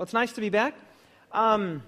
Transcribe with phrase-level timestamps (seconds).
[0.00, 0.76] Well, it's nice to be back.
[1.30, 1.82] Um,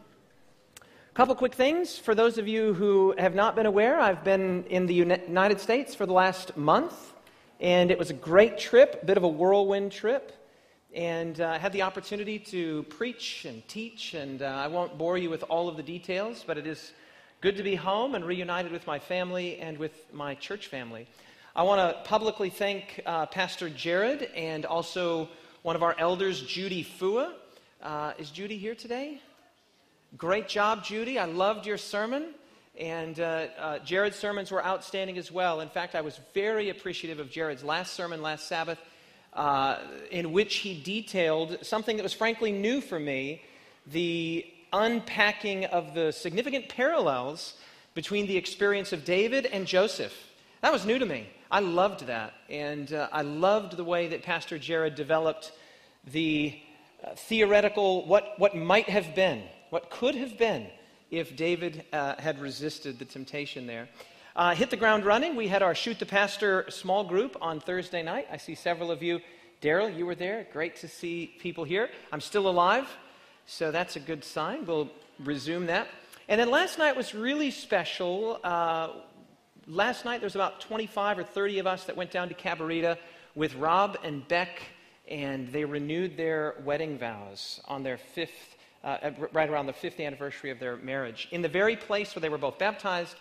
[0.83, 1.97] a couple quick things.
[1.97, 5.95] For those of you who have not been aware, I've been in the United States
[5.95, 7.15] for the last month,
[7.59, 10.31] and it was a great trip, a bit of a whirlwind trip.
[10.95, 15.17] And uh, I had the opportunity to preach and teach, and uh, I won't bore
[15.17, 16.93] you with all of the details, but it is
[17.41, 21.07] good to be home and reunited with my family and with my church family.
[21.57, 25.31] I want to publicly thank uh, Pastor Jared and also
[25.63, 27.37] one of our elders, Judy Fua.
[27.83, 29.21] Uh, is Judy here today?
[30.17, 31.19] Great job, Judy.
[31.19, 32.27] I loved your sermon.
[32.79, 35.61] And uh, uh, Jared's sermons were outstanding as well.
[35.61, 38.79] In fact, I was very appreciative of Jared's last sermon last Sabbath,
[39.33, 39.79] uh,
[40.13, 43.43] in which he detailed something that was frankly new for me
[43.89, 47.55] the unpacking of the significant parallels
[47.95, 50.15] between the experience of David and Joseph.
[50.61, 51.27] That was new to me.
[51.51, 52.33] I loved that.
[52.49, 55.51] And uh, I loved the way that Pastor Jared developed
[56.07, 56.61] the
[57.03, 60.67] uh, theoretical, what, what might have been, what could have been
[61.11, 63.89] if David uh, had resisted the temptation there.
[64.35, 65.37] Uh, hit the ground running.
[65.37, 68.27] We had our Shoot the Pastor small group on Thursday night.
[68.33, 69.21] I see several of you.
[69.61, 70.47] Daryl, you were there.
[70.53, 71.91] Great to see people here.
[72.11, 72.89] I'm still alive,
[73.47, 74.65] so that's a good sign.
[74.65, 74.91] We'll
[75.23, 75.87] resume that.
[76.29, 78.41] And then last night was really special.
[78.43, 78.89] Uh,
[79.67, 82.97] last night there was about 25 or 30 of us that went down to Cabarita
[83.35, 84.63] with Rob and Beck,
[85.09, 90.51] and they renewed their wedding vows on their fifth, uh, right around the fifth anniversary
[90.51, 93.17] of their marriage, in the very place where they were both baptized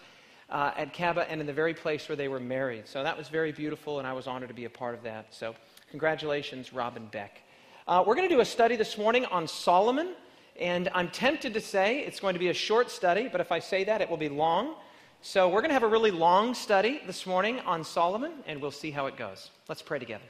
[0.49, 2.87] uh, at Caba and in the very place where they were married.
[2.87, 5.33] So that was very beautiful, and I was honored to be a part of that.
[5.33, 5.55] So
[5.89, 7.41] congratulations, Rob and Beck.
[7.87, 10.13] Uh, we're going to do a study this morning on Solomon,
[10.59, 13.59] and I'm tempted to say it's going to be a short study, but if I
[13.59, 14.75] say that, it will be long.
[15.23, 18.71] So, we're going to have a really long study this morning on Solomon, and we'll
[18.71, 19.51] see how it goes.
[19.67, 20.23] Let's pray together.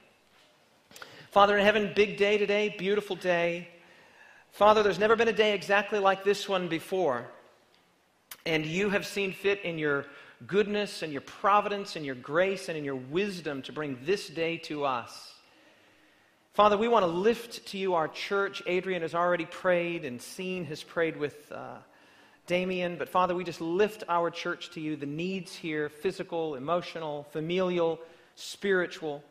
[1.31, 3.69] Father in heaven, big day today, beautiful day.
[4.51, 7.25] Father, there's never been a day exactly like this one before.
[8.45, 10.07] And you have seen fit in your
[10.45, 14.57] goodness and your providence and your grace and in your wisdom to bring this day
[14.57, 15.33] to us.
[16.51, 18.61] Father, we want to lift to you our church.
[18.67, 21.49] Adrian has already prayed, and Seen has prayed with.
[21.49, 21.77] Uh,
[22.47, 27.25] Damien, but Father, we just lift our church to you, the needs here physical, emotional,
[27.31, 27.99] familial,
[28.35, 29.23] spiritual.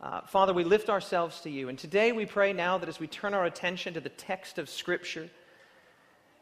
[0.00, 1.68] Uh, Father, we lift ourselves to you.
[1.68, 4.68] And today we pray now that as we turn our attention to the text of
[4.68, 5.28] Scripture,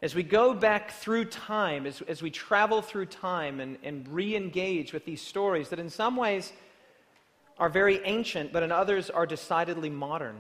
[0.02, 4.36] as we go back through time, as, as we travel through time and, and re
[4.36, 6.52] engage with these stories that in some ways
[7.58, 10.36] are very ancient, but in others are decidedly modern.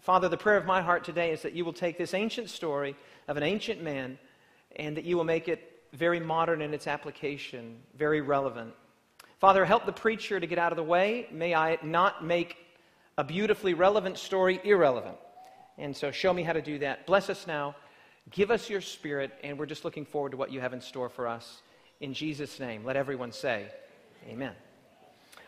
[0.00, 2.96] Father, the prayer of my heart today is that you will take this ancient story
[3.28, 4.18] of an ancient man
[4.76, 8.72] and that you will make it very modern in its application, very relevant.
[9.38, 11.28] Father, help the preacher to get out of the way.
[11.30, 12.56] May I not make
[13.16, 15.16] a beautifully relevant story irrelevant.
[15.78, 17.06] And so show me how to do that.
[17.06, 17.76] Bless us now.
[18.30, 21.08] Give us your spirit, and we're just looking forward to what you have in store
[21.08, 21.62] for us.
[22.00, 23.66] In Jesus' name, let everyone say,
[24.28, 24.52] Amen.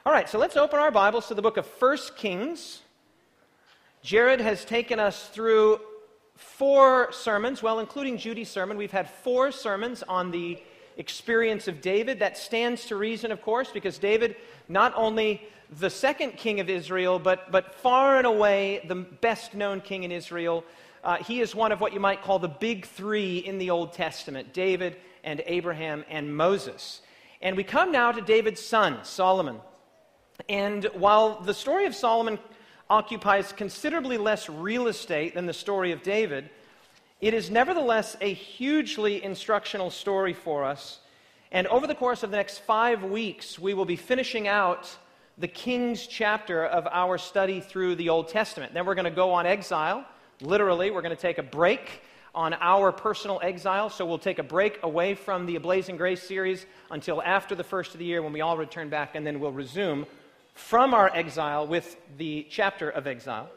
[0.07, 2.81] All right, so let's open our Bibles to the book of First Kings.
[4.03, 5.81] Jared has taken us through
[6.37, 10.63] four sermons, well, including Judy's sermon, we've had four sermons on the
[11.01, 12.21] experience of David.
[12.21, 14.37] That stands to reason, of course, because David,
[14.69, 15.43] not only
[15.79, 20.13] the second king of Israel, but, but far and away the best known king in
[20.13, 20.63] Israel,
[21.03, 23.95] uh, he is one of what you might call the big three in the Old
[23.95, 27.01] Testament David and Abraham and Moses.
[27.41, 29.61] And we come now to David's son, Solomon.
[30.49, 32.39] And while the story of Solomon
[32.91, 36.51] occupies considerably less real estate than the story of David,
[37.21, 41.01] it is nevertheless a hugely instructional story for us.
[41.53, 44.97] And over the course of the next five weeks, we will be finishing out
[45.37, 48.73] the King's chapter of our study through the Old Testament.
[48.73, 50.05] Then we're going to go on exile.
[50.41, 52.03] Literally, we're going to take a break
[52.35, 53.91] on our personal exile.
[53.91, 57.95] So we'll take a break away from the Ablazing Grace series until after the first
[57.95, 60.07] of the year when we all return back, and then we'll resume
[60.55, 63.51] from our exile with the chapter of exile.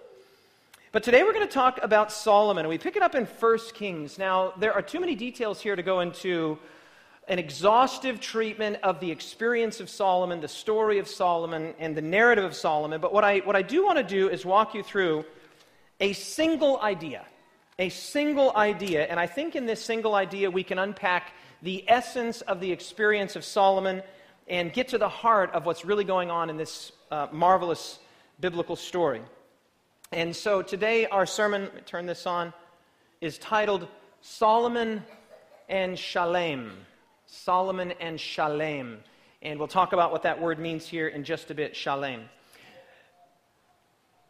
[0.93, 3.57] But today we're going to talk about Solomon, and we pick it up in 1
[3.73, 4.19] Kings.
[4.19, 6.59] Now, there are too many details here to go into
[7.27, 12.43] an exhaustive treatment of the experience of Solomon, the story of Solomon, and the narrative
[12.43, 13.01] of Solomon.
[13.01, 15.25] But what I, what I do want to do is walk you through
[15.99, 17.25] a single idea.
[17.79, 19.07] A single idea.
[19.07, 21.33] And I think in this single idea we can unpack
[21.63, 24.03] the essence of the experience of Solomon
[24.47, 27.97] and get to the heart of what's really going on in this uh, marvelous
[28.39, 29.23] biblical story.
[30.13, 32.53] And so today, our sermon, turn this on,
[33.19, 33.87] is titled
[34.21, 35.01] Solomon
[35.67, 36.71] and Shalem.
[37.25, 38.99] Solomon and Shalem.
[39.41, 42.29] And we'll talk about what that word means here in just a bit, Shalem.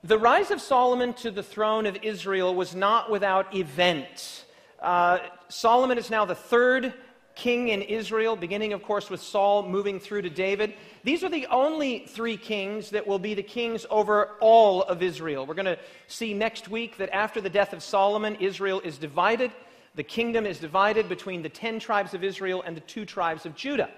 [0.05, 4.45] The rise of Solomon to the throne of Israel was not without event.
[4.81, 5.19] Uh,
[5.49, 6.93] Solomon is now the third
[7.35, 10.73] king in Israel, beginning, of course, with Saul, moving through to David.
[11.03, 15.45] These are the only three kings that will be the kings over all of Israel.
[15.45, 19.51] We're going to see next week that after the death of Solomon, Israel is divided.
[19.95, 23.55] The kingdom is divided between the ten tribes of Israel and the two tribes of
[23.55, 23.89] Judah.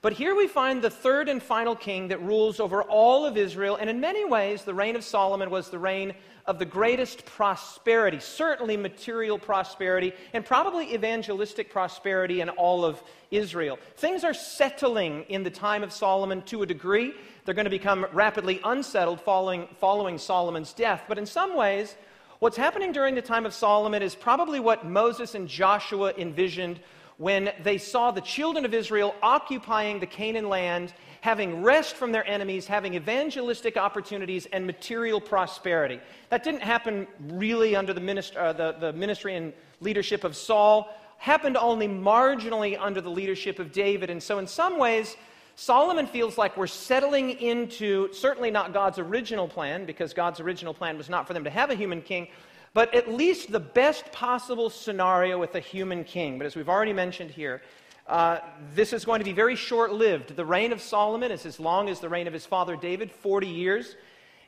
[0.00, 3.76] But here we find the third and final king that rules over all of Israel,
[3.76, 6.14] and in many ways, the reign of Solomon was the reign
[6.46, 13.78] of the greatest prosperity, certainly material prosperity, and probably evangelistic prosperity in all of Israel.
[13.96, 17.12] Things are settling in the time of Solomon to a degree.
[17.44, 21.02] They're going to become rapidly unsettled following, following Solomon's death.
[21.08, 21.96] But in some ways,
[22.38, 26.80] what's happening during the time of Solomon is probably what Moses and Joshua envisioned
[27.18, 32.26] when they saw the children of Israel occupying the Canaan land, having rest from their
[32.26, 36.00] enemies, having evangelistic opportunities, and material prosperity.
[36.30, 40.94] That didn't happen really under the, minist- uh, the, the ministry and leadership of Saul,
[41.18, 44.10] happened only marginally under the leadership of David.
[44.10, 45.16] And so, in some ways,
[45.56, 50.96] Solomon feels like we're settling into certainly not God's original plan, because God's original plan
[50.96, 52.28] was not for them to have a human king,
[52.74, 56.38] but at least the best possible scenario with a human king.
[56.38, 57.62] But as we've already mentioned here,
[58.06, 58.38] uh,
[58.74, 60.34] this is going to be very short lived.
[60.34, 63.46] The reign of Solomon is as long as the reign of his father David, 40
[63.46, 63.96] years.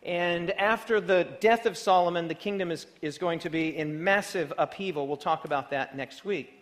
[0.03, 4.53] And after the death of Solomon, the kingdom is, is going to be in massive
[4.57, 5.07] upheaval.
[5.07, 6.57] We'll talk about that next week.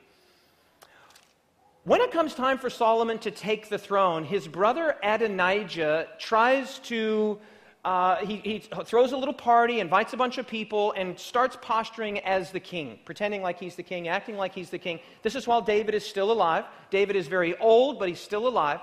[1.84, 7.38] When it comes time for Solomon to take the throne, his brother Adonijah tries to
[7.84, 12.18] uh, he, he, throws a little party, invites a bunch of people, and starts posturing
[12.20, 14.98] as the king, pretending like he's the king, acting like he's the king.
[15.22, 16.64] This is while David is still alive.
[16.90, 18.80] David is very old, but he's still alive.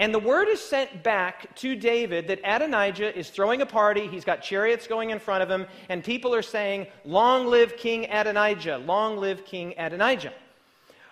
[0.00, 4.06] And the word is sent back to David that Adonijah is throwing a party.
[4.06, 8.06] He's got chariots going in front of him, and people are saying, Long live King
[8.08, 8.78] Adonijah!
[8.78, 10.32] Long live King Adonijah!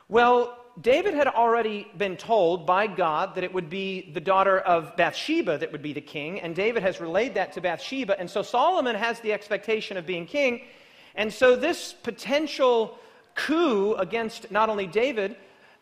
[0.09, 4.95] Well, David had already been told by God that it would be the daughter of
[4.97, 8.19] Bathsheba that would be the king, and David has relayed that to Bathsheba.
[8.21, 10.63] And so Solomon has the expectation of being king.
[11.15, 12.99] And so this potential
[13.35, 15.37] coup against not only David,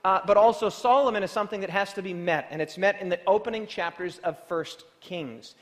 [0.05, 3.09] uh, but also Solomon is something that has to be met, and it's met in
[3.09, 5.55] the opening chapters of First Kings.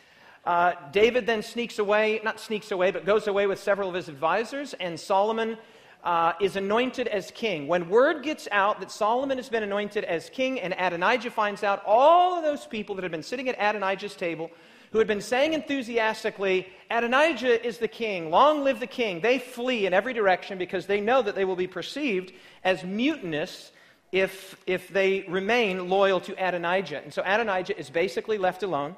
[0.44, 4.08] Uh, David then sneaks away, not sneaks away, but goes away with several of his
[4.08, 5.56] advisors, and Solomon
[6.04, 7.69] uh, is anointed as king.
[7.69, 11.82] When word gets out that Solomon has been anointed as king and Adonijah finds out,
[11.87, 14.50] all of those people that had been sitting at Adonijah's table,
[14.90, 19.87] who had been saying enthusiastically, Adonijah is the king, long live the king, they flee
[19.87, 22.32] in every direction because they know that they will be perceived
[22.62, 23.72] as mutinous
[24.10, 27.00] if, if they remain loyal to Adonijah.
[27.02, 28.96] And so Adonijah is basically left alone.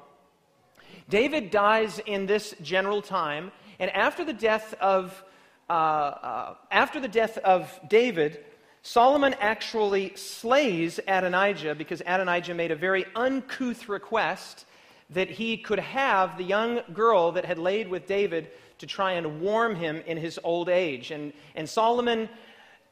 [1.07, 5.23] David dies in this general time, and after the death of
[5.69, 8.43] uh, uh, after the death of David,
[8.83, 14.65] Solomon actually slays Adonijah because Adonijah made a very uncouth request
[15.09, 19.41] that he could have the young girl that had laid with David to try and
[19.41, 21.11] warm him in his old age.
[21.11, 22.29] And, and Solomon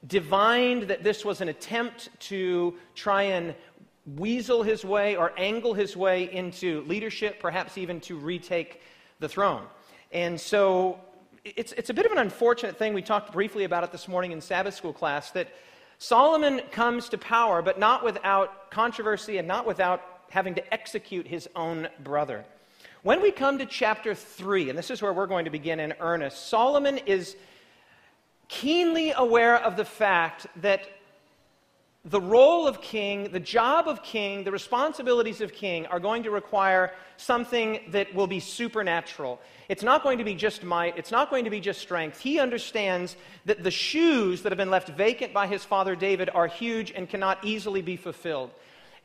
[0.07, 3.53] divined that this was an attempt to try and
[4.15, 8.81] weasel his way or angle his way into leadership, perhaps even to retake
[9.19, 9.63] the throne.
[10.11, 10.99] And so
[11.45, 12.93] it's, it's a bit of an unfortunate thing.
[12.93, 15.49] We talked briefly about it this morning in Sabbath school class that
[15.97, 21.49] Solomon comes to power, but not without controversy and not without having to execute his
[21.55, 22.45] own brother.
[23.03, 25.93] When we come to chapter 3, and this is where we're going to begin in
[25.99, 27.35] earnest, Solomon is
[28.47, 30.87] keenly aware of the fact that
[32.05, 36.31] the role of king, the job of king, the responsibilities of king are going to
[36.31, 39.39] require something that will be supernatural.
[39.69, 42.19] It's not going to be just might, it's not going to be just strength.
[42.19, 46.47] He understands that the shoes that have been left vacant by his father David are
[46.47, 48.51] huge and cannot easily be fulfilled.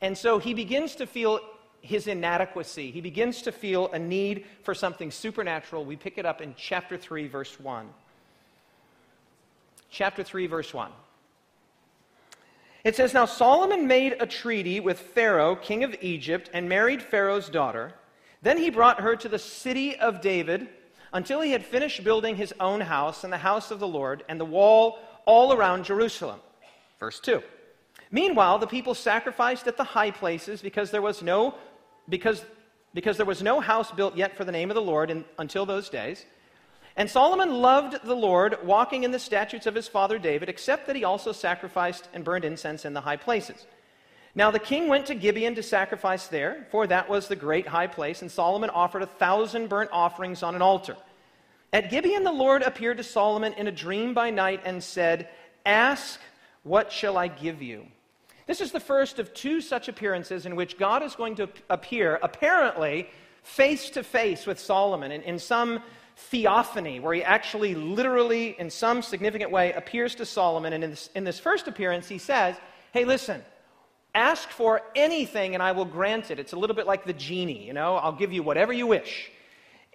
[0.01, 1.39] And so he begins to feel
[1.81, 2.91] his inadequacy.
[2.91, 5.85] He begins to feel a need for something supernatural.
[5.85, 7.89] We pick it up in chapter 3, verse 1.
[9.89, 10.91] Chapter 3, verse 1.
[12.85, 17.49] It says, Now Solomon made a treaty with Pharaoh, king of Egypt, and married Pharaoh's
[17.49, 17.95] daughter.
[18.43, 20.69] Then he brought her to the city of David
[21.13, 24.39] until he had finished building his own house and the house of the Lord and
[24.39, 26.41] the wall all around Jerusalem.
[27.01, 27.43] Verse 2.
[28.11, 31.55] Meanwhile, the people sacrificed at the high places because there was no
[32.09, 32.43] because,
[32.95, 35.67] because there was no house built yet for the name of the Lord in, until
[35.67, 36.25] those days.
[36.99, 40.97] And Solomon loved the Lord, walking in the statutes of his father David, except that
[40.97, 43.67] he also sacrificed and burned incense in the high places.
[44.35, 47.87] Now the king went to Gibeon to sacrifice there, for that was the great high
[47.87, 50.97] place, and Solomon offered a thousand burnt offerings on an altar.
[51.73, 55.29] At Gibeon, the Lord appeared to Solomon in a dream by night and said,
[55.65, 56.19] Ask,
[56.65, 57.87] what shall I give you?
[58.49, 62.19] This is the first of two such appearances in which God is going to appear,
[62.25, 63.09] apparently
[63.45, 65.81] face to face with Solomon in, in some
[66.19, 70.73] theophany, where he actually, literally, in some significant way, appears to Solomon.
[70.73, 72.57] And in this, in this first appearance, he says,
[72.93, 73.43] Hey, listen,
[74.15, 76.39] ask for anything and I will grant it.
[76.39, 79.31] It's a little bit like the genie, you know, I'll give you whatever you wish.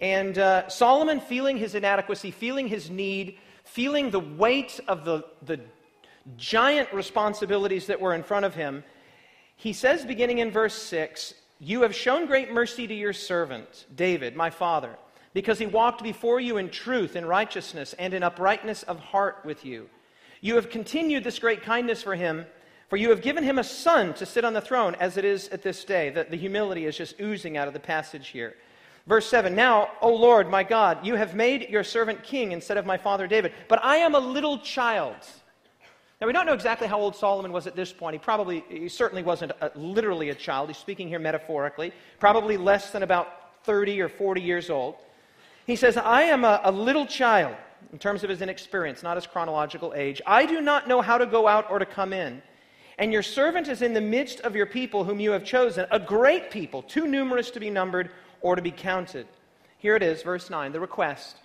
[0.00, 5.60] And uh, Solomon, feeling his inadequacy, feeling his need, feeling the weight of the, the
[6.36, 8.82] giant responsibilities that were in front of him,
[9.56, 14.34] he says, beginning in verse 6, You have shown great mercy to your servant, David,
[14.34, 14.96] my father,
[15.34, 19.64] because he walked before you in truth, in righteousness, and in uprightness of heart with
[19.64, 19.90] you.
[20.40, 22.46] You have continued this great kindness for him,
[22.88, 25.48] for you have given him a son to sit on the throne, as it is
[25.48, 26.10] at this day.
[26.10, 28.54] The, the humility is just oozing out of the passage here.
[29.06, 32.86] Verse 7 Now, O Lord, my God, you have made your servant king instead of
[32.86, 35.16] my father David, but I am a little child.
[36.20, 38.14] Now, we don't know exactly how old Solomon was at this point.
[38.14, 40.68] He probably, he certainly wasn't a, literally a child.
[40.68, 44.94] He's speaking here metaphorically, probably less than about 30 or 40 years old.
[45.66, 47.56] He says, I am a, a little child
[47.92, 50.20] in terms of his inexperience, not his chronological age.
[50.26, 52.42] I do not know how to go out or to come in.
[52.98, 55.98] And your servant is in the midst of your people whom you have chosen, a
[55.98, 59.26] great people, too numerous to be numbered or to be counted.
[59.78, 61.36] Here it is, verse 9, the request.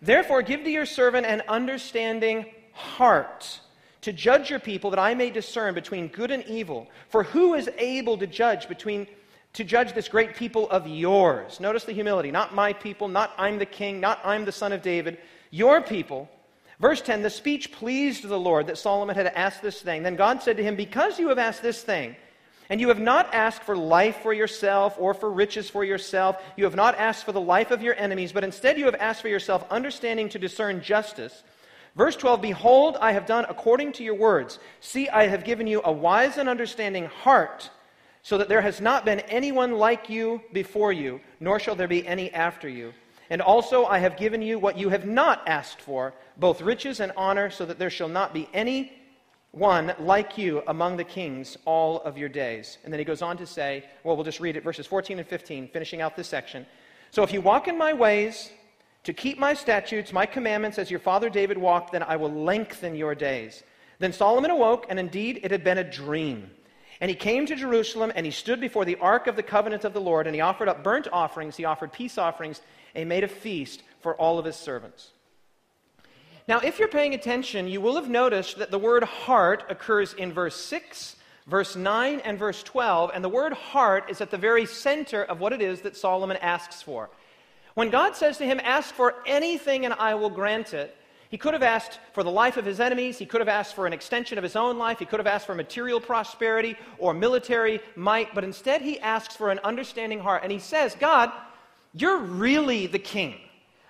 [0.00, 3.60] Therefore, give to your servant an understanding heart
[4.02, 6.88] to judge your people that I may discern between good and evil.
[7.08, 9.06] For who is able to judge between
[9.54, 11.58] to judge this great people of yours?
[11.58, 12.30] Notice the humility.
[12.30, 15.18] Not my people, not I'm the king, not I'm the son of David,
[15.50, 16.28] your people.
[16.80, 20.02] Verse 10 The speech pleased the Lord that Solomon had asked this thing.
[20.02, 22.16] Then God said to him, Because you have asked this thing,
[22.70, 26.64] and you have not asked for life for yourself or for riches for yourself, you
[26.64, 29.28] have not asked for the life of your enemies, but instead you have asked for
[29.28, 31.42] yourself understanding to discern justice
[31.96, 34.58] Verse 12 Behold, I have done according to your words.
[34.80, 37.70] See, I have given you a wise and understanding heart,
[38.24, 42.06] so that there has not been anyone like you before you, nor shall there be
[42.06, 42.94] any after you.
[43.28, 47.12] And also I have given you what you have not asked for, both riches and
[47.18, 48.92] honor, so that there shall not be any
[49.50, 52.78] one like you among the kings all of your days.
[52.82, 55.28] And then he goes on to say, well, we'll just read it, verses 14 and
[55.28, 56.66] 15, finishing out this section.
[57.10, 58.50] So if you walk in my ways,
[59.04, 62.96] to keep my statutes, my commandments, as your father David walked, then I will lengthen
[62.96, 63.62] your days.
[63.98, 66.50] Then Solomon awoke, and indeed it had been a dream.
[67.00, 69.92] And he came to Jerusalem, and he stood before the ark of the covenant of
[69.92, 72.60] the Lord, and he offered up burnt offerings, he offered peace offerings,
[72.94, 75.10] and he made a feast for all of his servants.
[76.46, 80.32] Now, if you're paying attention, you will have noticed that the word heart occurs in
[80.32, 84.66] verse 6, verse 9, and verse 12, and the word heart is at the very
[84.66, 87.08] center of what it is that Solomon asks for.
[87.74, 90.96] When God says to him, Ask for anything and I will grant it,
[91.34, 93.18] he could have asked for the life of his enemies.
[93.18, 95.00] He could have asked for an extension of his own life.
[95.00, 98.32] He could have asked for material prosperity or military might.
[98.36, 100.44] But instead, he asks for an understanding heart.
[100.44, 101.32] And he says, God,
[101.92, 103.34] you're really the king.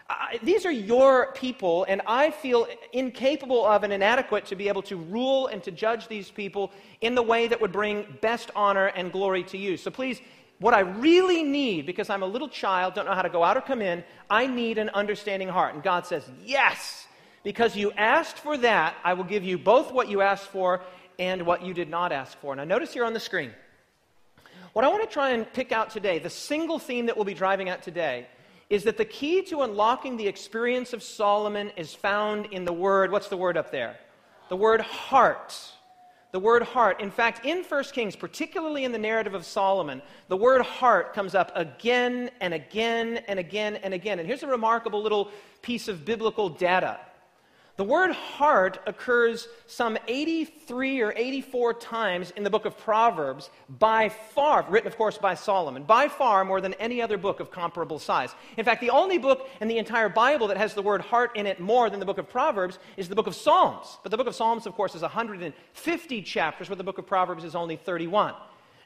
[0.08, 4.80] I, these are your people, and I feel incapable of and inadequate to be able
[4.84, 6.72] to rule and to judge these people
[7.02, 9.76] in the way that would bring best honor and glory to you.
[9.76, 10.18] So please
[10.60, 13.58] what I really need, because I'm a little child, don't know how to go out
[13.58, 15.74] or come in, I need an understanding heart.
[15.74, 17.03] And God says, Yes,
[17.44, 20.80] because you asked for that, I will give you both what you asked for
[21.18, 22.56] and what you did not ask for.
[22.56, 23.52] Now, notice here on the screen.
[24.72, 27.34] What I want to try and pick out today, the single theme that we'll be
[27.34, 28.26] driving at today,
[28.68, 33.12] is that the key to unlocking the experience of Solomon is found in the word,
[33.12, 33.96] what's the word up there?
[34.48, 35.54] The word heart
[36.34, 37.00] the word heart.
[37.00, 41.32] In fact, in 1 Kings, particularly in the narrative of Solomon, the word heart comes
[41.36, 44.18] up again and again and again and again.
[44.18, 45.30] And here's a remarkable little
[45.62, 46.98] piece of biblical data
[47.76, 54.08] the word heart occurs some 83 or 84 times in the book of Proverbs, by
[54.08, 57.98] far, written, of course, by Solomon, by far more than any other book of comparable
[57.98, 58.32] size.
[58.56, 61.46] In fact, the only book in the entire Bible that has the word heart in
[61.46, 63.98] it more than the book of Proverbs is the book of Psalms.
[64.04, 67.42] But the book of Psalms, of course, is 150 chapters, where the book of Proverbs
[67.42, 68.34] is only 31.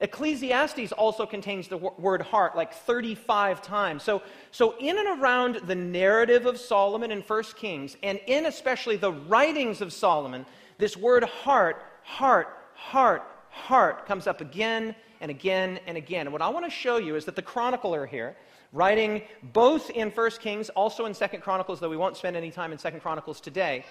[0.00, 4.02] Ecclesiastes also contains the word heart like 35 times.
[4.02, 8.96] So, so, in and around the narrative of Solomon in 1 Kings, and in especially
[8.96, 10.46] the writings of Solomon,
[10.78, 16.26] this word heart, heart, heart, heart comes up again and again and again.
[16.26, 18.36] And what I want to show you is that the chronicler here,
[18.72, 22.70] writing both in 1 Kings, also in 2 Chronicles, though we won't spend any time
[22.70, 23.84] in 2 Chronicles today,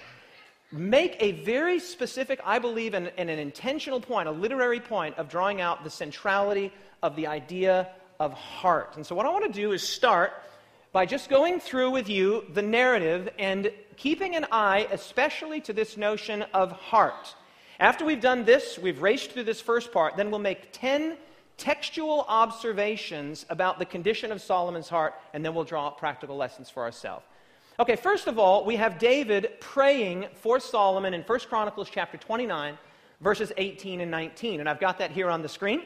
[0.71, 5.29] make a very specific, I believe, and, and, an intentional point, a literary point of
[5.29, 8.95] drawing out the centrality of the idea of heart.
[8.95, 10.33] And so, what I want to do is start
[10.91, 15.97] by just going through with you the narrative and keeping an eye especially to this
[15.97, 17.35] notion of heart.
[17.79, 21.17] After we've done this, we've raced through this first part, then we'll make 10
[21.57, 26.83] textual observations about the condition of Solomon's heart, and then we'll draw practical lessons for
[26.83, 27.25] ourselves.
[27.79, 32.75] Okay, first of all, we have David praying for Solomon in 1 Chronicles chapter 29,
[33.21, 34.59] verses 18 and 19.
[34.59, 35.83] And I've got that here on the screen.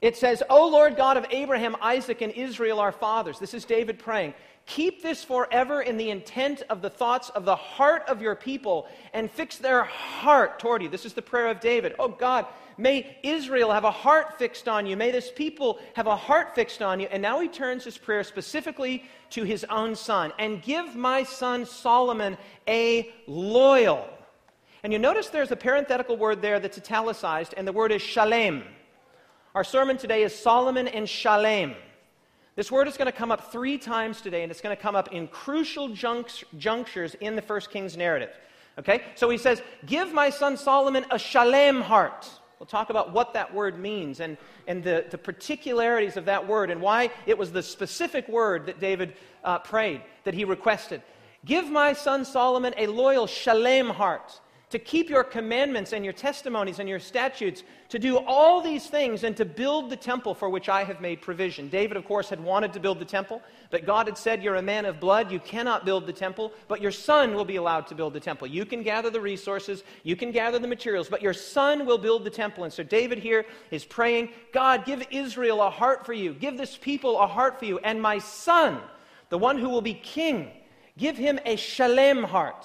[0.00, 3.38] It says, O Lord God of Abraham, Isaac, and Israel, our fathers.
[3.38, 4.34] This is David praying.
[4.66, 8.88] Keep this forever in the intent of the thoughts of the heart of your people
[9.12, 10.88] and fix their heart toward you.
[10.88, 11.94] This is the prayer of David.
[12.00, 14.96] Oh God, may Israel have a heart fixed on you.
[14.96, 17.06] May this people have a heart fixed on you.
[17.10, 20.32] And now he turns his prayer specifically to his own son.
[20.38, 24.08] And give my son Solomon a loyal.
[24.82, 28.64] And you notice there's a parenthetical word there that's italicized, and the word is shalem.
[29.54, 31.74] Our sermon today is Solomon and Shalem.
[32.56, 34.94] This word is going to come up three times today, and it's going to come
[34.94, 38.30] up in crucial junctures in the First King's narrative.
[38.78, 39.02] Okay?
[39.14, 42.28] So he says, Give my son Solomon a shalem heart.
[42.64, 46.70] We'll talk about what that word means and, and the, the particularities of that word
[46.70, 51.02] and why it was the specific word that David uh, prayed, that he requested.
[51.44, 54.40] Give my son Solomon a loyal shalem heart
[54.70, 59.22] to keep your commandments and your testimonies and your statutes, to do all these things
[59.22, 61.68] and to build the temple for which I have made provision.
[61.68, 64.62] David, of course, had wanted to build the temple, but God had said, You're a
[64.62, 67.94] man of blood, you cannot build the temple, but your son will be allowed to
[67.94, 68.46] build the temple.
[68.46, 72.24] You can gather the resources, you can gather the materials, but your son will build
[72.24, 72.64] the temple.
[72.64, 76.76] And so David here is praying, God, give Israel a heart for you, give this
[76.76, 78.80] people a heart for you, and my son,
[79.28, 80.50] the one who will be king,
[80.96, 82.64] give him a shalem heart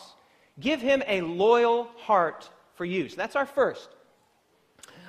[0.59, 3.09] Give him a loyal heart for you.
[3.09, 3.89] So that's our first.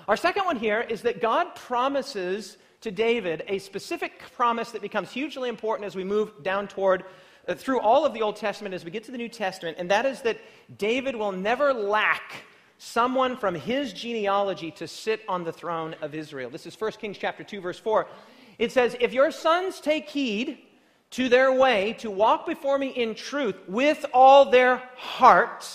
[0.08, 5.10] Our second one here is that God promises to David a specific promise that becomes
[5.10, 7.04] hugely important as we move down toward
[7.46, 9.90] uh, through all of the Old Testament as we get to the New Testament, and
[9.90, 10.38] that is that
[10.78, 12.44] David will never lack
[12.78, 16.50] someone from his genealogy to sit on the throne of Israel.
[16.50, 18.06] This is 1 Kings chapter 2 verse 4.
[18.58, 20.58] It says, "If your sons take heed
[21.10, 25.68] to their way to walk before me in truth with all their heart.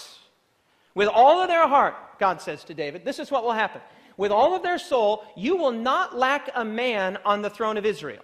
[0.94, 3.82] With all of their heart, God says to David, this is what will happen.
[4.18, 7.86] With all of their soul, you will not lack a man on the throne of
[7.86, 8.24] Israel.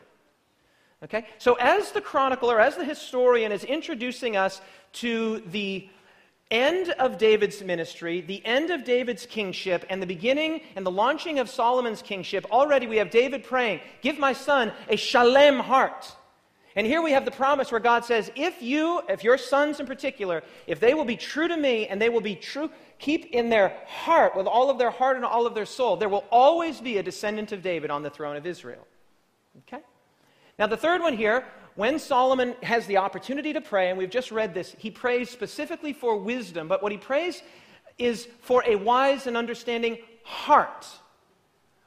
[1.04, 1.26] Okay?
[1.38, 4.62] So, as the chronicler, as the historian is introducing us
[4.94, 5.90] to the
[6.50, 11.40] end of David's ministry, the end of David's kingship, and the beginning and the launching
[11.40, 16.16] of Solomon's kingship, already we have David praying, Give my son a shalem heart.
[16.76, 19.86] And here we have the promise where God says, if you, if your sons in
[19.86, 23.50] particular, if they will be true to me and they will be true, keep in
[23.50, 26.80] their heart, with all of their heart and all of their soul, there will always
[26.80, 28.88] be a descendant of David on the throne of Israel.
[29.68, 29.84] Okay?
[30.58, 34.32] Now, the third one here, when Solomon has the opportunity to pray, and we've just
[34.32, 37.42] read this, he prays specifically for wisdom, but what he prays
[37.98, 40.88] is for a wise and understanding heart.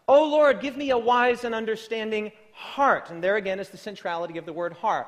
[0.07, 3.11] Oh Lord, give me a wise and understanding heart.
[3.11, 5.07] And there again is the centrality of the word heart.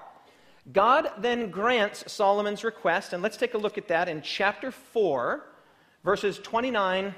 [0.73, 5.47] God then grants Solomon's request, and let's take a look at that in chapter 4,
[6.05, 7.15] verses 29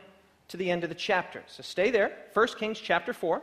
[0.49, 1.43] to the end of the chapter.
[1.47, 2.13] So stay there.
[2.35, 3.43] 1 Kings chapter 4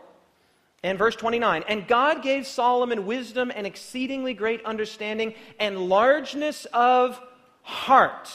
[0.84, 1.64] and verse 29.
[1.68, 7.20] And God gave Solomon wisdom and exceedingly great understanding and largeness of
[7.64, 8.30] heart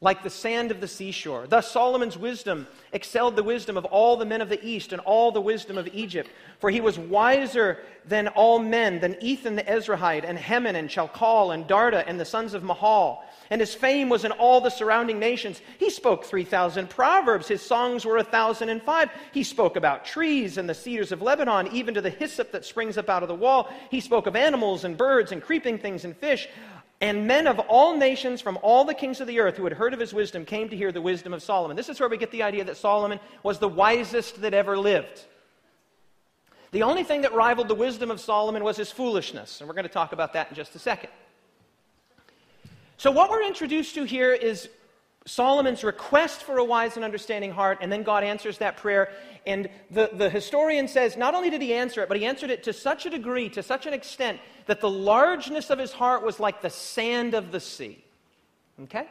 [0.00, 1.48] like the sand of the seashore.
[1.48, 5.32] Thus Solomon's wisdom excelled the wisdom of all the men of the east and all
[5.32, 6.30] the wisdom of Egypt.
[6.60, 11.52] For he was wiser than all men, than Ethan the Ezrahite, and Heman, and Chalcol,
[11.52, 13.18] and Darda, and the sons of Mahol.
[13.50, 15.60] And his fame was in all the surrounding nations.
[15.78, 17.48] He spoke 3,000 proverbs.
[17.48, 19.10] His songs were a 1,005.
[19.32, 22.98] He spoke about trees and the cedars of Lebanon, even to the hyssop that springs
[22.98, 23.72] up out of the wall.
[23.90, 26.48] He spoke of animals and birds and creeping things and fish.
[27.00, 29.94] And men of all nations from all the kings of the earth who had heard
[29.94, 31.76] of his wisdom came to hear the wisdom of Solomon.
[31.76, 35.24] This is where we get the idea that Solomon was the wisest that ever lived.
[36.72, 39.60] The only thing that rivaled the wisdom of Solomon was his foolishness.
[39.60, 41.10] And we're going to talk about that in just a second.
[42.96, 44.68] So, what we're introduced to here is
[45.26, 49.10] Solomon's request for a wise and understanding heart, and then God answers that prayer.
[49.46, 52.62] And the, the historian says not only did he answer it, but he answered it
[52.64, 56.40] to such a degree, to such an extent, that the largeness of his heart was
[56.40, 58.02] like the sand of the sea.
[58.84, 59.06] Okay?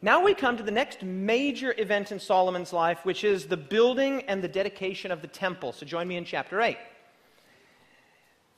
[0.00, 4.22] Now we come to the next major event in Solomon's life, which is the building
[4.22, 5.72] and the dedication of the temple.
[5.72, 6.76] So join me in chapter 8.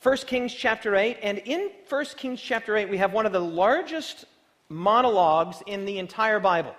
[0.02, 3.40] 1 Kings chapter 8, and in 1 Kings chapter 8, we have one of the
[3.40, 4.24] largest
[4.70, 6.74] monologues in the entire Bible.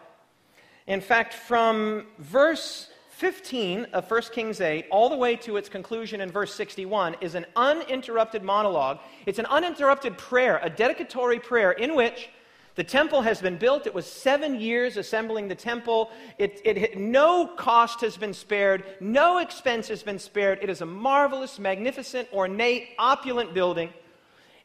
[0.87, 2.89] In fact, from verse
[3.21, 7.35] 15 of 1 Kings 8, all the way to its conclusion in verse 61, is
[7.35, 8.99] an uninterrupted monologue.
[9.27, 12.29] It's an uninterrupted prayer, a dedicatory prayer in which
[12.75, 13.85] the temple has been built.
[13.85, 16.09] It was seven years assembling the temple.
[16.39, 20.59] It, it, no cost has been spared, no expense has been spared.
[20.61, 23.93] It is a marvelous, magnificent, ornate, opulent building.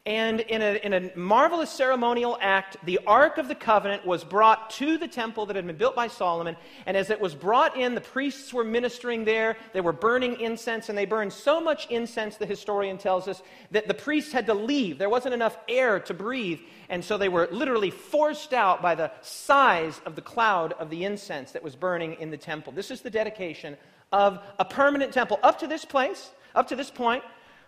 [0.07, 4.69] And in a, in a marvelous ceremonial act, the Ark of the Covenant was brought
[4.69, 6.55] to the temple that had been built by Solomon.
[6.85, 9.57] And as it was brought in, the priests were ministering there.
[9.73, 13.41] They were burning incense, and they burned so much incense, the historian tells us,
[13.71, 14.97] that the priests had to leave.
[14.97, 16.61] There wasn't enough air to breathe.
[16.87, 21.03] And so they were literally forced out by the size of the cloud of the
[21.03, 22.71] incense that was burning in the temple.
[22.71, 23.75] This is the dedication
[24.13, 25.37] of a permanent temple.
[25.43, 27.25] Up to this place, up to this point,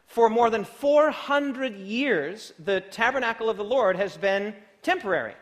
[0.10, 5.36] for more than 400 years, the tabernacle of the Lord has been temporary.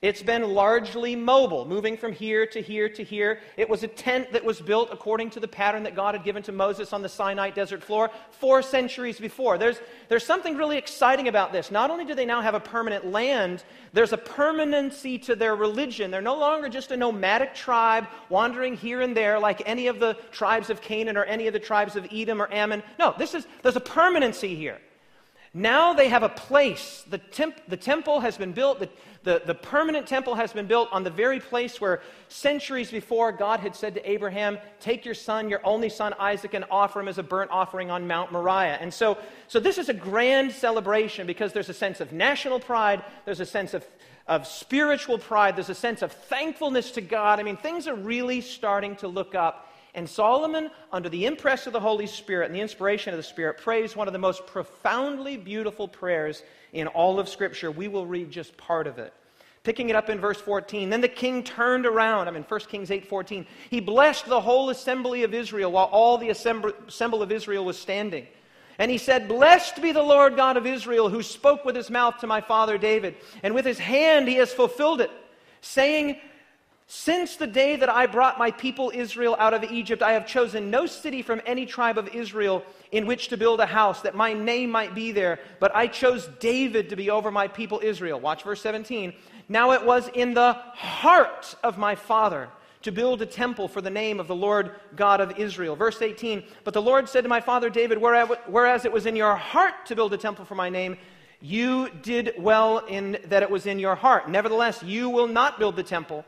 [0.00, 3.40] It's been largely mobile, moving from here to here to here.
[3.56, 6.40] It was a tent that was built according to the pattern that God had given
[6.44, 9.58] to Moses on the Sinai desert floor four centuries before.
[9.58, 11.72] There's, there's something really exciting about this.
[11.72, 16.12] Not only do they now have a permanent land, there's a permanency to their religion.
[16.12, 20.14] They're no longer just a nomadic tribe wandering here and there like any of the
[20.30, 22.84] tribes of Canaan or any of the tribes of Edom or Ammon.
[23.00, 24.78] No, this is, there's a permanency here.
[25.54, 27.04] Now they have a place.
[27.08, 28.88] The, temp, the temple has been built, the,
[29.28, 33.60] the, the permanent temple has been built on the very place where centuries before God
[33.60, 37.18] had said to Abraham, Take your son, your only son Isaac, and offer him as
[37.18, 38.78] a burnt offering on Mount Moriah.
[38.80, 43.04] And so, so this is a grand celebration because there's a sense of national pride,
[43.26, 43.86] there's a sense of,
[44.26, 47.38] of spiritual pride, there's a sense of thankfulness to God.
[47.38, 51.72] I mean, things are really starting to look up and Solomon, under the impress of
[51.72, 55.36] the Holy Spirit and the inspiration of the Spirit, prays one of the most profoundly
[55.36, 57.70] beautiful prayers in all of Scripture.
[57.70, 59.12] We will read just part of it.
[59.68, 60.88] Picking it up in verse 14.
[60.88, 62.26] Then the king turned around.
[62.26, 63.46] I'm in 1 Kings 8 14.
[63.68, 66.72] He blessed the whole assembly of Israel while all the assembly
[67.22, 68.26] of Israel was standing.
[68.78, 72.16] And he said, Blessed be the Lord God of Israel, who spoke with his mouth
[72.20, 75.10] to my father David, and with his hand he has fulfilled it,
[75.60, 76.16] saying,
[76.90, 80.70] since the day that I brought my people Israel out of Egypt, I have chosen
[80.70, 84.32] no city from any tribe of Israel in which to build a house, that my
[84.32, 85.38] name might be there.
[85.60, 88.18] But I chose David to be over my people Israel.
[88.18, 89.12] Watch verse 17.
[89.48, 92.48] Now it was in the heart of my father
[92.82, 95.74] to build a temple for the name of the Lord God of Israel.
[95.74, 96.44] Verse 18.
[96.64, 99.96] But the Lord said to my father David, Whereas it was in your heart to
[99.96, 100.96] build a temple for my name,
[101.40, 104.28] you did well in that it was in your heart.
[104.28, 106.24] Nevertheless, you will not build the temple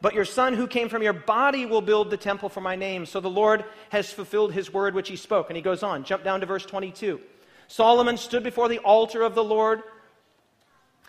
[0.00, 3.06] but your son who came from your body will build the temple for my name.
[3.06, 5.48] So the Lord has fulfilled his word which he spoke.
[5.48, 6.04] And he goes on.
[6.04, 7.20] Jump down to verse 22.
[7.68, 9.82] Solomon stood before the altar of the Lord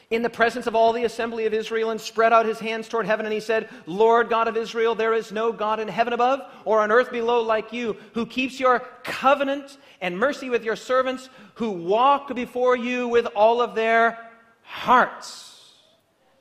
[0.09, 3.05] in the presence of all the assembly of Israel and spread out his hands toward
[3.05, 3.25] heaven.
[3.25, 6.79] And he said, Lord God of Israel, there is no God in heaven above or
[6.79, 11.71] on earth below like you, who keeps your covenant and mercy with your servants, who
[11.71, 14.17] walk before you with all of their
[14.61, 15.73] hearts.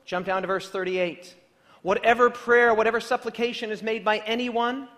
[0.05, 1.35] Jump down to verse 38
[1.83, 4.89] whatever prayer, whatever supplication is made by anyone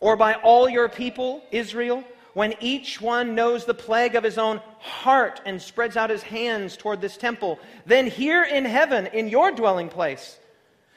[0.00, 2.04] or by all your people, Israel,
[2.38, 6.76] when each one knows the plague of his own heart and spreads out his hands
[6.76, 10.38] toward this temple, then here in heaven, in your dwelling place,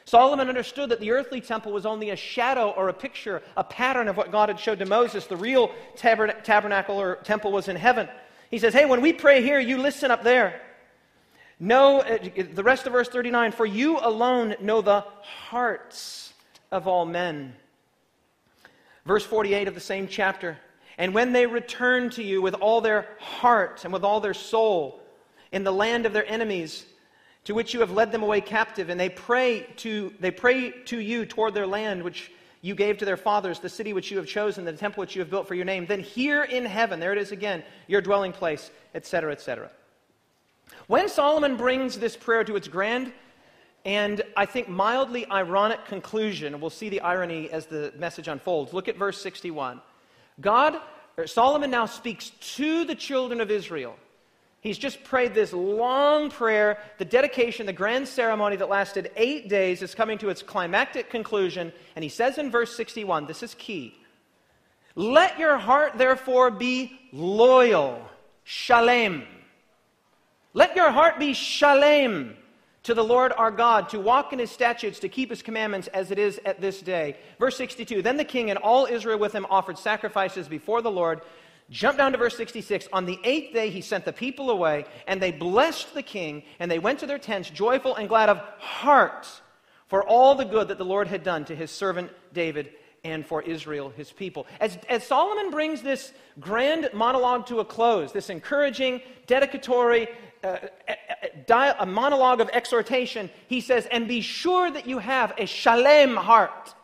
[0.04, 4.06] Solomon understood that the earthly temple was only a shadow or a picture, a pattern
[4.06, 5.26] of what God had showed to Moses.
[5.26, 8.08] The real tabernacle or temple was in heaven.
[8.48, 10.60] He says, Hey, when we pray here, you listen up there.
[11.58, 12.18] Know, uh,
[12.54, 16.34] the rest of verse 39 For you alone know the hearts
[16.70, 17.54] of all men.
[19.04, 20.56] Verse 48 of the same chapter.
[20.98, 25.00] And when they return to you with all their heart and with all their soul
[25.50, 26.86] in the land of their enemies,
[27.44, 30.98] to which you have led them away captive, and they pray to, they pray to
[30.98, 34.26] you toward their land, which you gave to their fathers, the city which you have
[34.26, 37.12] chosen, the temple which you have built for your name, then here in heaven, there
[37.12, 39.70] it is again, your dwelling place, etc., etc.
[40.86, 43.12] When Solomon brings this prayer to its grand
[43.84, 48.72] and I think mildly ironic conclusion, we'll see the irony as the message unfolds.
[48.72, 49.80] Look at verse 61.
[50.40, 50.76] God,
[51.26, 53.96] Solomon now speaks to the children of Israel.
[54.60, 56.78] He's just prayed this long prayer.
[56.98, 61.72] The dedication, the grand ceremony that lasted eight days, is coming to its climactic conclusion.
[61.96, 63.94] And he says in verse 61, this is key
[64.94, 68.08] Let your heart therefore be loyal,
[68.44, 69.26] shalem
[70.54, 72.36] let your heart be shalem
[72.84, 76.10] to the Lord our God, to walk in his statutes, to keep his commandments as
[76.10, 77.16] it is at this day.
[77.38, 81.20] Verse 62 Then the king and all Israel with him offered sacrifices before the Lord.
[81.70, 82.88] Jump down to verse 66.
[82.92, 86.70] On the eighth day, he sent the people away, and they blessed the king, and
[86.70, 89.26] they went to their tents, joyful and glad of heart,
[89.86, 92.70] for all the good that the Lord had done to his servant David.
[93.04, 94.46] and for Israel, his people.
[94.60, 100.06] As, as Solomon brings this grand monologue to a close, this encouraging, dedicatory,
[100.42, 100.58] uh,
[101.48, 106.16] a, a monologue of exhortation, he says, And be sure that you have a shalem
[106.16, 106.74] heart.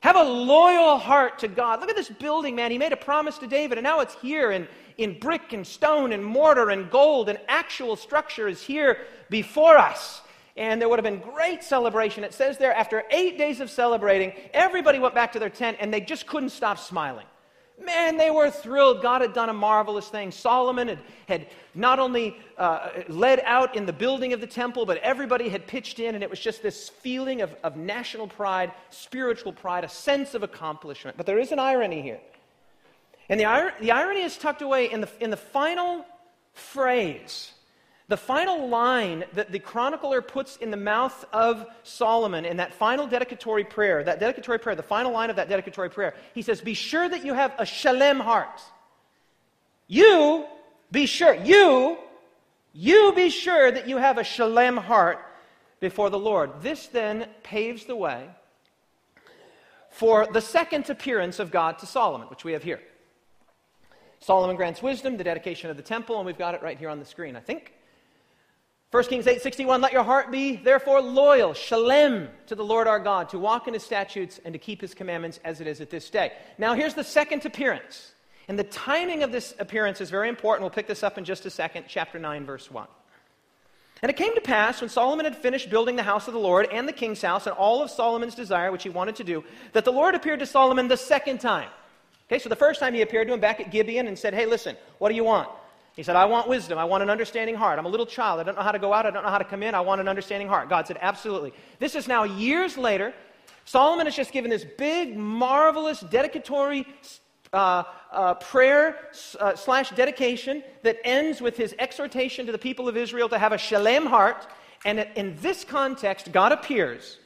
[0.00, 1.80] Have a loyal heart to God.
[1.80, 2.70] Look at this building, man.
[2.70, 4.66] He made a promise to David, and now it's here in,
[4.98, 8.98] in brick and stone and mortar and gold, An actual structure is here
[9.30, 10.22] before us
[10.56, 12.24] and there would have been great celebration.
[12.24, 15.92] It says there, after eight days of celebrating, everybody went back to their tent and
[15.92, 17.26] they just couldn't stop smiling.
[17.80, 19.02] Man, they were thrilled.
[19.02, 20.30] God had done a marvelous thing.
[20.30, 24.98] Solomon had, had not only uh, led out in the building of the temple, but
[24.98, 29.52] everybody had pitched in, and it was just this feeling of, of national pride, spiritual
[29.52, 31.16] pride, a sense of accomplishment.
[31.16, 32.20] But there is an irony here.
[33.28, 36.04] And the, the irony is tucked away in the, in the final
[36.52, 37.52] phrase
[38.12, 43.06] the final line that the chronicler puts in the mouth of Solomon in that final
[43.06, 46.74] dedicatory prayer, that dedicatory prayer, the final line of that dedicatory prayer, he says, Be
[46.74, 48.60] sure that you have a shalem heart.
[49.86, 50.44] You
[50.90, 51.96] be sure, you,
[52.74, 55.18] you be sure that you have a shalem heart
[55.80, 56.60] before the Lord.
[56.60, 58.28] This then paves the way
[59.88, 62.82] for the second appearance of God to Solomon, which we have here.
[64.20, 66.98] Solomon grants wisdom, the dedication of the temple, and we've got it right here on
[66.98, 67.72] the screen, I think.
[68.92, 73.30] 1 Kings 8:61 Let your heart be therefore loyal shalem to the Lord our God
[73.30, 76.10] to walk in his statutes and to keep his commandments as it is at this
[76.10, 76.32] day.
[76.58, 78.12] Now here's the second appearance.
[78.48, 80.64] And the timing of this appearance is very important.
[80.64, 82.86] We'll pick this up in just a second, chapter 9 verse 1.
[84.02, 86.68] And it came to pass when Solomon had finished building the house of the Lord
[86.70, 89.86] and the king's house and all of Solomon's desire which he wanted to do that
[89.86, 91.70] the Lord appeared to Solomon the second time.
[92.28, 94.44] Okay, so the first time he appeared to him back at Gibeon and said, "Hey,
[94.44, 95.48] listen, what do you want?"
[95.94, 96.78] He said, I want wisdom.
[96.78, 97.78] I want an understanding heart.
[97.78, 98.40] I'm a little child.
[98.40, 99.04] I don't know how to go out.
[99.04, 99.74] I don't know how to come in.
[99.74, 100.68] I want an understanding heart.
[100.70, 101.52] God said, Absolutely.
[101.78, 103.12] This is now years later.
[103.64, 106.86] Solomon has just given this big, marvelous, dedicatory
[107.52, 108.96] uh, uh, prayer
[109.38, 113.52] uh, slash dedication that ends with his exhortation to the people of Israel to have
[113.52, 114.46] a shalem heart.
[114.84, 117.18] And in this context, God appears.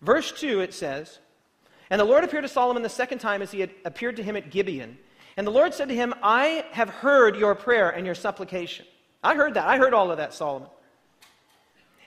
[0.00, 1.18] Verse 2, it says,
[1.90, 4.36] And the Lord appeared to Solomon the second time as he had appeared to him
[4.36, 4.98] at Gibeon.
[5.36, 8.86] And the Lord said to him, I have heard your prayer and your supplication.
[9.22, 9.66] I heard that.
[9.66, 10.68] I heard all of that, Solomon.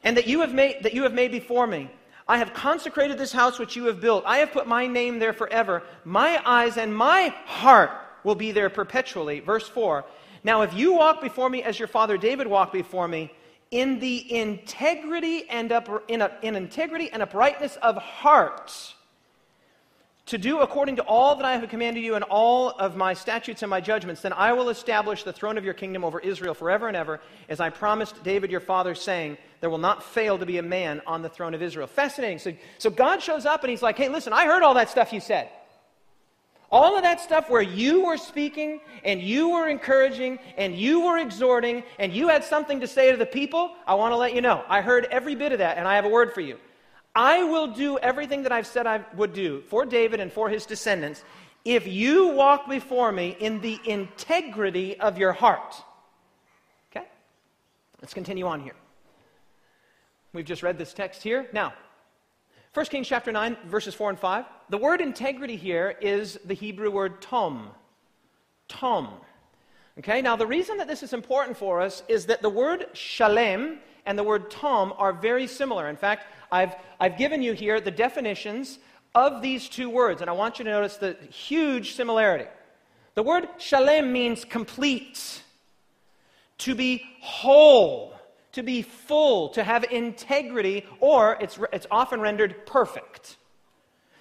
[0.03, 1.89] And that you have made, that you have made before me.
[2.27, 4.23] I have consecrated this house which you have built.
[4.25, 5.83] I have put my name there forever.
[6.03, 7.91] My eyes and my heart
[8.23, 9.39] will be there perpetually.
[9.39, 10.05] Verse 4.
[10.43, 13.31] Now, if you walk before me as your father David walked before me,
[13.71, 18.73] in the integrity and up, in, a, in integrity and uprightness of heart,
[20.27, 23.63] to do according to all that I have commanded you and all of my statutes
[23.63, 26.87] and my judgments, then I will establish the throne of your kingdom over Israel forever
[26.87, 30.57] and ever, as I promised David your father, saying, There will not fail to be
[30.57, 31.87] a man on the throne of Israel.
[31.87, 32.39] Fascinating.
[32.39, 35.13] So, so God shows up and he's like, Hey, listen, I heard all that stuff
[35.13, 35.49] you said.
[36.69, 41.17] All of that stuff where you were speaking and you were encouraging and you were
[41.17, 44.41] exhorting and you had something to say to the people, I want to let you
[44.41, 44.65] know.
[44.67, 46.57] I heard every bit of that and I have a word for you.
[47.17, 50.67] I will do everything that I've said I would do for David and for his
[50.67, 51.23] descendants
[51.65, 55.73] if you walk before me in the integrity of your heart.
[56.91, 57.08] Okay?
[57.99, 58.75] Let's continue on here.
[60.32, 61.47] We've just read this text here.
[61.53, 61.73] Now,
[62.75, 64.45] 1 Kings chapter 9, verses 4 and 5.
[64.69, 67.71] The word integrity here is the Hebrew word tom.
[68.67, 69.10] Tom.
[69.97, 73.80] Okay, now the reason that this is important for us is that the word shalem
[74.07, 75.87] and the word tom are very similar.
[75.87, 78.79] In fact, I've, I've given you here the definitions
[79.13, 82.45] of these two words, and I want you to notice the huge similarity.
[83.15, 85.41] The word shalem means complete,
[86.59, 88.13] to be whole,
[88.53, 93.37] to be full, to have integrity, or it's, it's often rendered perfect.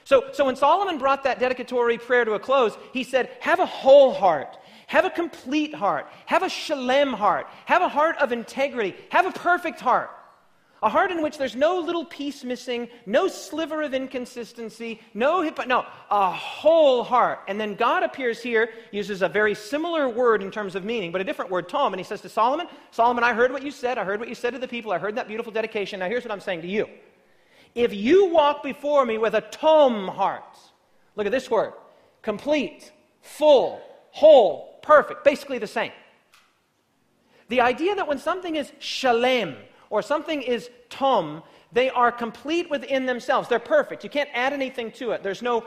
[0.04, 3.66] So, so when Solomon brought that dedicatory prayer to a close, he said, Have a
[3.66, 4.56] whole heart.
[4.86, 6.06] Have a complete heart.
[6.26, 7.48] Have a shalem heart.
[7.64, 8.94] Have a heart of integrity.
[9.10, 10.10] Have a perfect heart.
[10.82, 15.58] A heart in which there's no little piece missing, no sliver of inconsistency, no hip,
[15.66, 17.40] no, a whole heart.
[17.48, 21.20] And then God appears here, uses a very similar word in terms of meaning, but
[21.20, 21.94] a different word, tom.
[21.94, 23.96] And he says to Solomon, Solomon, I heard what you said.
[23.96, 24.92] I heard what you said to the people.
[24.92, 26.00] I heard that beautiful dedication.
[26.00, 26.88] Now here's what I'm saying to you.
[27.74, 30.58] If you walk before me with a tom heart,
[31.16, 31.72] look at this word
[32.22, 35.92] complete, full, whole, perfect, basically the same.
[37.48, 39.56] The idea that when something is shalem,
[39.90, 43.48] or something is tom, they are complete within themselves.
[43.48, 44.04] They're perfect.
[44.04, 45.22] You can't add anything to it.
[45.22, 45.64] There's no,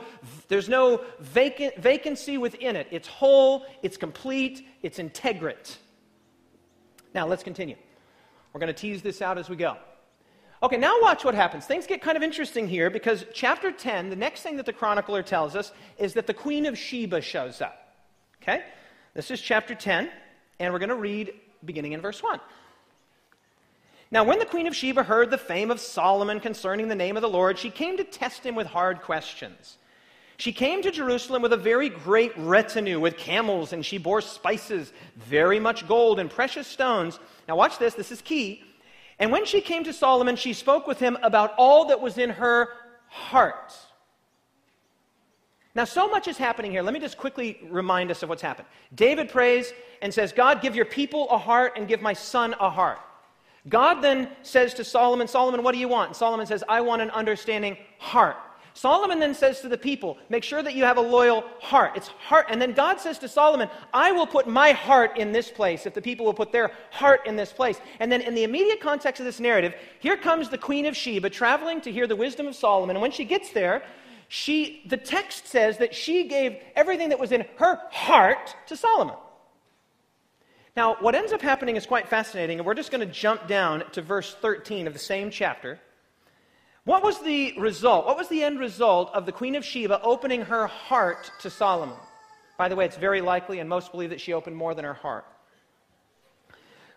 [0.48, 2.88] there's no vacancy within it.
[2.90, 5.78] It's whole, it's complete, it's integrate.
[7.14, 7.76] Now, let's continue.
[8.52, 9.76] We're going to tease this out as we go.
[10.62, 11.64] Okay, now watch what happens.
[11.64, 15.22] Things get kind of interesting here because chapter 10, the next thing that the chronicler
[15.22, 17.94] tells us is that the Queen of Sheba shows up.
[18.42, 18.64] Okay?
[19.14, 20.10] This is chapter 10,
[20.58, 21.32] and we're going to read
[21.64, 22.40] beginning in verse 1.
[24.10, 27.22] Now, when the Queen of Sheba heard the fame of Solomon concerning the name of
[27.22, 29.76] the Lord, she came to test him with hard questions.
[30.36, 34.92] She came to Jerusalem with a very great retinue, with camels, and she bore spices,
[35.16, 37.20] very much gold, and precious stones.
[37.46, 38.64] Now, watch this, this is key
[39.20, 42.30] and when she came to Solomon, she spoke with him about all that was in
[42.30, 42.70] her
[43.08, 43.74] heart.
[45.74, 46.82] Now, so much is happening here.
[46.82, 48.66] Let me just quickly remind us of what's happened.
[48.94, 52.68] David prays and says, God, give your people a heart and give my son a
[52.68, 52.98] heart.
[53.68, 56.08] God then says to Solomon, Solomon, what do you want?
[56.08, 58.36] And Solomon says, I want an understanding heart.
[58.72, 61.92] Solomon then says to the people, Make sure that you have a loyal heart.
[61.96, 62.46] It's heart.
[62.48, 65.94] And then God says to Solomon, I will put my heart in this place if
[65.94, 67.80] the people will put their heart in this place.
[67.98, 71.30] And then in the immediate context of this narrative, here comes the Queen of Sheba
[71.30, 72.96] traveling to hear the wisdom of Solomon.
[72.96, 73.82] And when she gets there,
[74.32, 79.16] she, the text says that she gave everything that was in her heart to Solomon.
[80.76, 83.82] Now, what ends up happening is quite fascinating, and we're just going to jump down
[83.90, 85.80] to verse 13 of the same chapter.
[86.84, 88.06] What was the result?
[88.06, 91.96] What was the end result of the Queen of Sheba opening her heart to Solomon?
[92.56, 94.94] By the way, it's very likely, and most believe that she opened more than her
[94.94, 95.26] heart.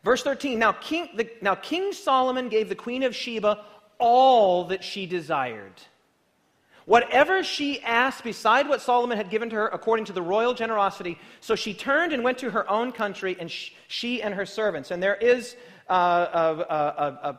[0.03, 3.65] Verse 13 Now King, the, now King Solomon gave the Queen of Sheba
[3.97, 5.81] all that she desired.
[6.85, 11.17] Whatever she asked beside what Solomon had given to her according to the royal generosity,
[11.39, 13.49] so she turned and went to her own country, and
[13.87, 14.91] she and her servants.
[14.91, 15.55] And there is
[15.89, 17.33] uh,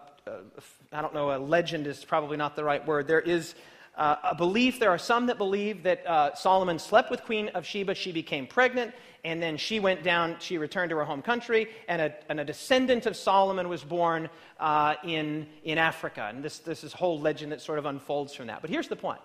[1.04, 3.06] don't know, a legend is probably not the right word.
[3.06, 3.54] There is
[3.96, 7.66] uh, a belief, there are some that believe that uh, Solomon slept with Queen of
[7.66, 8.92] Sheba, she became pregnant,
[9.24, 12.44] and then she went down, she returned to her home country, and a, and a
[12.44, 14.28] descendant of Solomon was born
[14.58, 16.26] uh, in, in Africa.
[16.28, 18.62] And this, this is whole legend that sort of unfolds from that.
[18.62, 19.20] But here's the point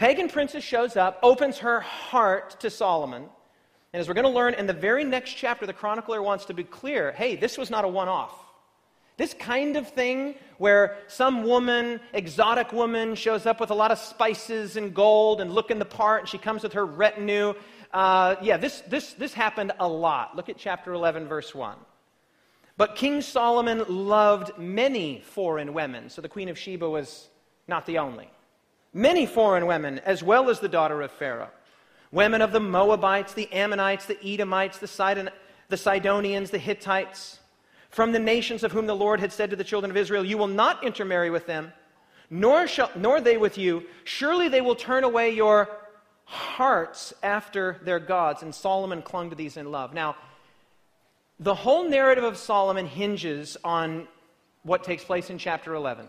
[0.00, 3.28] Pagan princess shows up, opens her heart to Solomon.
[3.92, 6.54] And as we're going to learn in the very next chapter, the chronicler wants to
[6.54, 8.32] be clear hey, this was not a one off.
[9.18, 13.98] This kind of thing, where some woman, exotic woman, shows up with a lot of
[13.98, 17.52] spices and gold and looking the part, and she comes with her retinue.
[17.92, 20.34] Uh, yeah, this, this, this happened a lot.
[20.34, 21.76] Look at chapter 11, verse 1.
[22.78, 27.28] But King Solomon loved many foreign women, so the Queen of Sheba was
[27.68, 28.30] not the only.
[28.92, 31.50] Many foreign women, as well as the daughter of Pharaoh.
[32.12, 35.30] Women of the Moabites, the Ammonites, the Edomites, the, Sidon,
[35.68, 37.38] the Sidonians, the Hittites
[37.90, 40.38] from the nations of whom the Lord had said to the children of Israel, You
[40.38, 41.72] will not intermarry with them,
[42.30, 43.84] nor, shall, nor they with you.
[44.04, 45.68] Surely they will turn away your
[46.24, 48.42] hearts after their gods.
[48.42, 49.92] And Solomon clung to these in love.
[49.92, 50.16] Now,
[51.40, 54.06] the whole narrative of Solomon hinges on
[54.62, 56.06] what takes place in chapter 11.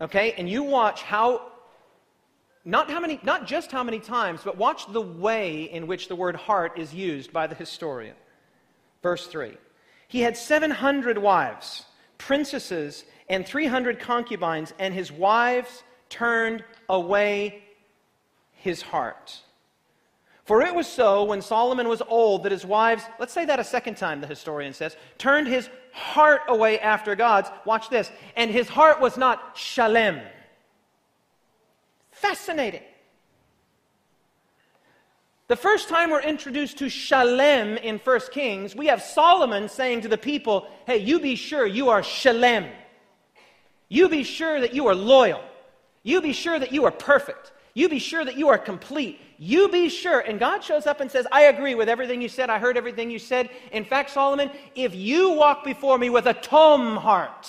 [0.00, 0.32] Okay?
[0.32, 1.52] And you watch how
[2.64, 6.16] not how many not just how many times, but watch the way in which the
[6.16, 8.16] word heart is used by the historian.
[9.02, 9.56] Verse 3.
[10.08, 11.84] He had 700 wives,
[12.18, 17.62] princesses, and 300 concubines, and his wives turned away
[18.52, 19.40] his heart.
[20.48, 23.64] For it was so when Solomon was old that his wives, let's say that a
[23.64, 27.50] second time, the historian says, turned his heart away after gods.
[27.66, 28.10] Watch this.
[28.34, 30.22] And his heart was not shalem.
[32.12, 32.80] Fascinating.
[35.48, 40.08] The first time we're introduced to Shalem in 1 Kings, we have Solomon saying to
[40.08, 42.70] the people, Hey, you be sure you are Shalem.
[43.90, 45.42] You be sure that you are loyal.
[46.02, 47.52] You be sure that you are perfect.
[47.78, 49.20] You be sure that you are complete.
[49.38, 50.18] You be sure.
[50.18, 52.50] And God shows up and says, I agree with everything you said.
[52.50, 53.50] I heard everything you said.
[53.70, 57.48] In fact, Solomon, if you walk before me with a tom heart,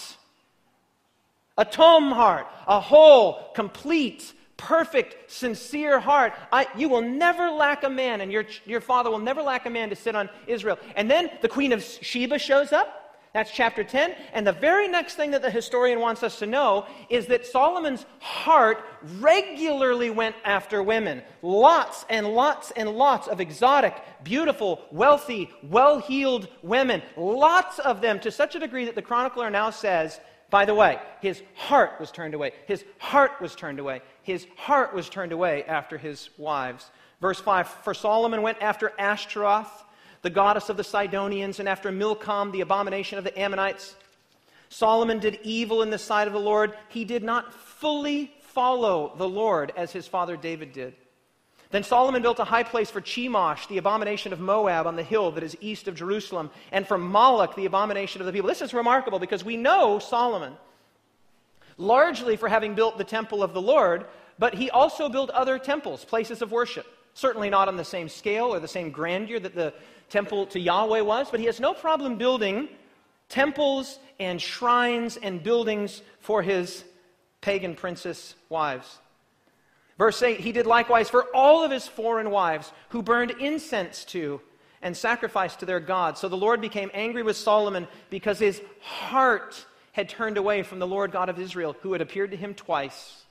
[1.57, 7.89] a tom heart, a whole, complete, perfect, sincere heart, I, you will never lack a
[7.89, 10.77] man, and your, your father will never lack a man to sit on Israel.
[10.95, 12.98] And then the queen of Sheba shows up.
[13.33, 14.15] That's chapter 10.
[14.33, 18.05] And the very next thing that the historian wants us to know is that Solomon's
[18.19, 18.83] heart
[19.19, 21.21] regularly went after women.
[21.41, 27.03] Lots and lots and lots of exotic, beautiful, wealthy, well heeled women.
[27.15, 30.99] Lots of them to such a degree that the chronicler now says by the way,
[31.21, 32.53] his heart was turned away.
[32.65, 34.01] His heart was turned away.
[34.23, 36.89] His heart was turned away after his wives.
[37.21, 39.85] Verse 5 For Solomon went after Ashtaroth,
[40.21, 43.95] the goddess of the Sidonians, and after Milcom, the abomination of the Ammonites.
[44.69, 46.73] Solomon did evil in the sight of the Lord.
[46.89, 50.93] He did not fully follow the Lord as his father David did.
[51.71, 55.31] Then Solomon built a high place for Chemosh, the abomination of Moab, on the hill
[55.31, 58.49] that is east of Jerusalem, and for Moloch, the abomination of the people.
[58.49, 60.53] This is remarkable because we know Solomon
[61.79, 64.05] largely for having built the temple of the Lord,
[64.37, 66.85] but he also built other temples, places of worship.
[67.19, 69.73] Certainly not on the same scale or the same grandeur that the
[70.09, 72.69] temple to Yahweh was, but he has no problem building
[73.27, 76.85] temples and shrines and buildings for his
[77.41, 78.99] pagan princess wives.
[79.97, 84.39] Verse 8 He did likewise for all of his foreign wives who burned incense to
[84.81, 86.21] and sacrificed to their gods.
[86.21, 90.87] So the Lord became angry with Solomon because his heart had turned away from the
[90.87, 93.25] Lord God of Israel, who had appeared to him twice,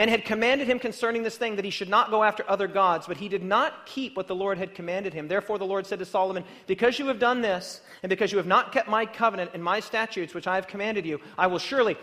[0.00, 3.06] and had commanded him concerning this thing that he should not go after other gods,
[3.06, 5.28] but he did not keep what the Lord had commanded him.
[5.28, 8.46] Therefore the Lord said to Solomon, Because you have done this, and because you have
[8.46, 11.98] not kept my covenant and my statutes which I have commanded you, I will surely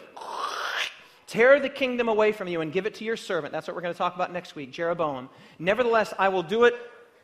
[1.26, 3.52] Tear the kingdom away from you and give it to your servant.
[3.52, 5.28] That's what we're going to talk about next week, Jeroboam.
[5.58, 6.76] Nevertheless, I will do it.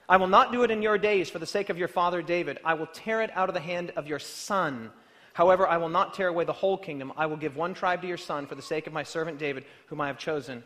[0.09, 2.57] I will not do it in your days for the sake of your father David.
[2.65, 4.91] I will tear it out of the hand of your son.
[5.33, 7.11] However, I will not tear away the whole kingdom.
[7.17, 9.65] I will give one tribe to your son for the sake of my servant David,
[9.87, 10.63] whom I have chosen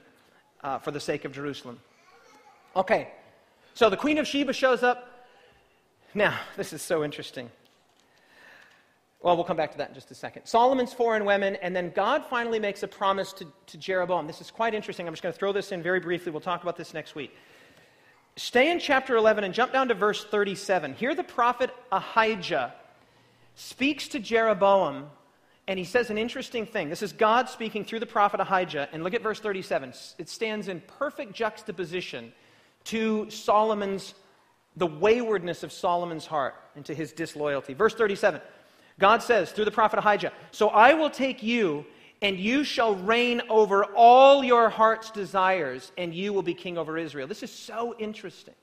[0.61, 1.79] uh, for the sake of Jerusalem.
[2.75, 3.09] Okay,
[3.73, 5.27] so the Queen of Sheba shows up.
[6.13, 7.49] Now, this is so interesting.
[9.21, 10.45] Well, we'll come back to that in just a second.
[10.45, 14.27] Solomon's foreign women, and then God finally makes a promise to, to Jeroboam.
[14.27, 15.07] This is quite interesting.
[15.07, 16.31] I'm just going to throw this in very briefly.
[16.31, 17.35] We'll talk about this next week.
[18.35, 20.93] Stay in chapter 11 and jump down to verse 37.
[20.93, 22.75] Here, the prophet Ahijah
[23.57, 25.09] speaks to Jeroboam,
[25.67, 26.89] and he says an interesting thing.
[26.89, 29.93] This is God speaking through the prophet Ahijah, and look at verse 37.
[30.19, 32.31] It stands in perfect juxtaposition
[32.85, 34.13] to Solomon's,
[34.75, 37.73] the waywardness of Solomon's heart and to his disloyalty.
[37.73, 38.39] Verse 37.
[38.99, 41.83] God says through the prophet Ahijah, So I will take you,
[42.21, 46.95] and you shall reign over all your heart's desires, and you will be king over
[46.95, 47.27] Israel.
[47.27, 48.53] This is so interesting.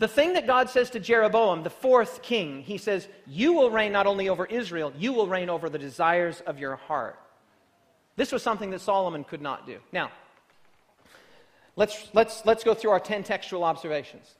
[0.00, 3.92] The thing that God says to Jeroboam, the fourth king, he says, You will reign
[3.92, 7.20] not only over Israel, you will reign over the desires of your heart.
[8.16, 9.76] This was something that Solomon could not do.
[9.92, 10.10] Now,
[11.76, 14.34] let's, let's, let's go through our 10 textual observations.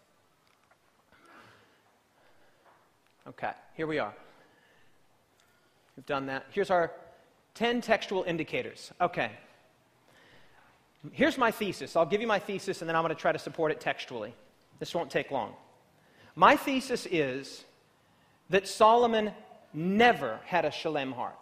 [3.29, 4.15] Okay, here we are.
[5.95, 6.47] We've done that.
[6.53, 6.91] Here's our
[7.53, 8.93] 10 textual indicators.
[8.99, 9.31] Okay.
[11.13, 11.97] Here's my thesis.
[11.97, 14.35] I'll give you my thesis and then I'm going to try to support it textually.
[14.81, 15.55] This won't take long.
[16.35, 17.65] My thesis is
[18.49, 19.33] that Solomon
[19.73, 21.37] never had a shalem heart.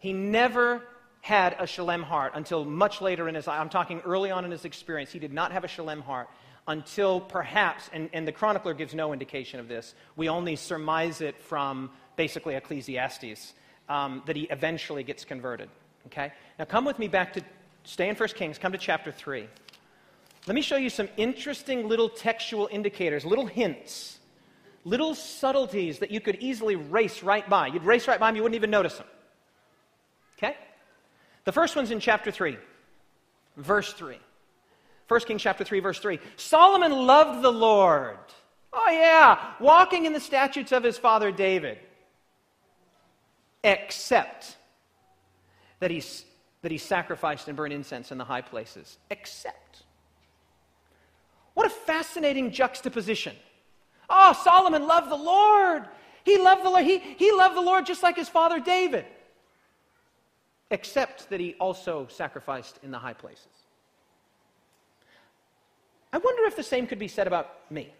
[0.00, 0.82] He never
[1.20, 3.60] had a shalem heart until much later in his life.
[3.60, 5.12] I'm talking early on in his experience.
[5.12, 6.28] He did not have a shalem heart
[6.66, 11.40] until perhaps, and, and the chronicler gives no indication of this, we only surmise it
[11.40, 13.54] from basically Ecclesiastes,
[13.88, 15.68] um, that he eventually gets converted.
[16.06, 16.32] Okay?
[16.58, 17.42] Now come with me back to,
[17.84, 19.46] stay in 1 Kings, come to chapter 3.
[20.46, 24.18] Let me show you some interesting little textual indicators, little hints,
[24.84, 27.68] little subtleties that you could easily race right by.
[27.68, 29.06] You'd race right by them, you wouldn't even notice them.
[30.36, 30.56] Okay?
[31.44, 32.58] The first one's in chapter 3,
[33.56, 34.18] verse 3.
[35.08, 36.18] 1 Kings chapter 3, verse 3.
[36.36, 38.18] Solomon loved the Lord.
[38.72, 41.78] Oh, yeah, walking in the statutes of his father David
[43.64, 44.56] except
[45.80, 46.02] that he,
[46.62, 48.98] that he sacrificed and burned incense in the high places.
[49.10, 49.83] Except.
[51.54, 53.34] What a fascinating juxtaposition.
[54.10, 55.88] Oh, Solomon loved the Lord.
[56.24, 56.84] He loved the Lord.
[56.84, 59.06] He, he loved the Lord just like his father David.
[60.70, 63.46] Except that he also sacrificed in the high places.
[66.12, 67.92] I wonder if the same could be said about me.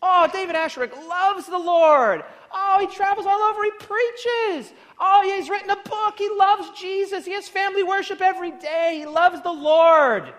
[0.00, 2.24] Oh, David Asscherick loves the Lord.
[2.52, 3.62] Oh, he travels all over.
[3.62, 4.72] He preaches.
[4.98, 6.18] Oh, he's written a book.
[6.18, 7.24] He loves Jesus.
[7.24, 8.96] He has family worship every day.
[8.98, 10.32] He loves the Lord.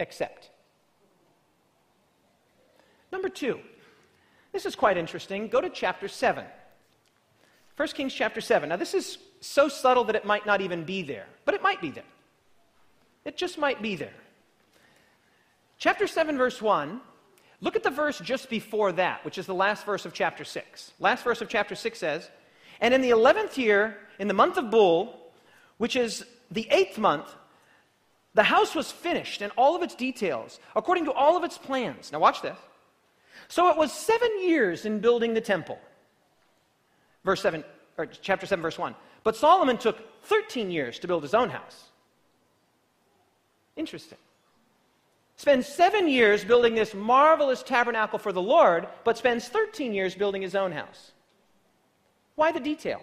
[0.00, 0.50] Except.
[3.12, 3.60] Number two,
[4.52, 5.48] this is quite interesting.
[5.48, 6.44] Go to chapter 7.
[7.76, 8.68] 1 Kings chapter 7.
[8.68, 11.80] Now, this is so subtle that it might not even be there, but it might
[11.80, 12.04] be there.
[13.24, 14.14] It just might be there.
[15.78, 17.00] Chapter 7, verse 1
[17.60, 20.92] Look at the verse just before that, which is the last verse of chapter 6.
[21.00, 22.30] Last verse of chapter 6 says,
[22.80, 25.18] And in the 11th year, in the month of Bul,
[25.76, 27.34] which is the eighth month,
[28.34, 32.12] the house was finished in all of its details, according to all of its plans.
[32.12, 32.56] Now, watch this.
[33.48, 35.78] So it was seven years in building the temple.
[37.24, 37.64] Verse 7,
[37.96, 38.94] or chapter 7, verse 1.
[39.24, 41.84] But Solomon took 13 years to build his own house.
[43.76, 44.18] Interesting
[45.38, 50.42] spends seven years building this marvelous tabernacle for the Lord, but spends 13 years building
[50.42, 51.12] his own house.
[52.34, 53.00] Why the detail?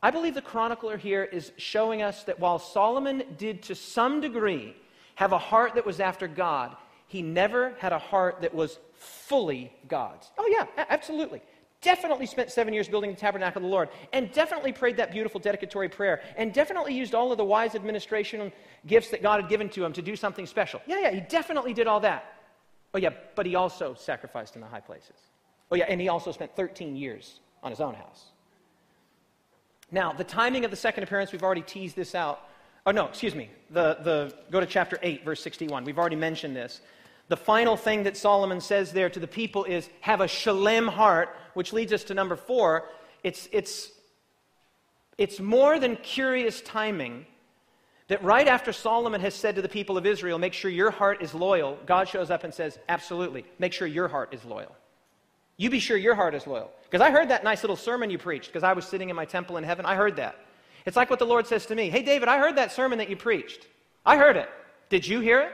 [0.00, 4.76] I believe the chronicler here is showing us that while Solomon did to some degree
[5.16, 6.76] have a heart that was after God,
[7.08, 10.30] he never had a heart that was fully God's.
[10.38, 11.42] Oh, yeah, absolutely.
[11.80, 15.40] Definitely spent seven years building the tabernacle of the Lord, and definitely prayed that beautiful
[15.40, 18.52] dedicatory prayer, and definitely used all of the wise administration
[18.86, 20.80] gifts that God had given to him to do something special.
[20.86, 22.34] Yeah, yeah, he definitely did all that.
[22.94, 25.16] Oh, yeah, but he also sacrificed in the high places.
[25.70, 28.26] Oh, yeah, and he also spent 13 years on his own house.
[29.90, 32.42] Now, the timing of the second appearance, we've already teased this out.
[32.86, 33.50] Oh, no, excuse me.
[33.70, 35.84] The, the, go to chapter 8, verse 61.
[35.84, 36.80] We've already mentioned this.
[37.28, 41.36] The final thing that Solomon says there to the people is, have a shalem heart,
[41.54, 42.88] which leads us to number four.
[43.22, 43.92] It's, it's,
[45.18, 47.26] it's more than curious timing
[48.08, 51.22] that right after Solomon has said to the people of Israel, make sure your heart
[51.22, 54.74] is loyal, God shows up and says, absolutely, make sure your heart is loyal.
[55.58, 56.70] You be sure your heart is loyal.
[56.84, 59.26] Because I heard that nice little sermon you preached because I was sitting in my
[59.26, 59.84] temple in heaven.
[59.84, 60.36] I heard that.
[60.86, 63.10] It's like what the Lord says to me Hey, David, I heard that sermon that
[63.10, 63.66] you preached.
[64.06, 64.48] I heard it.
[64.88, 65.52] Did you hear it?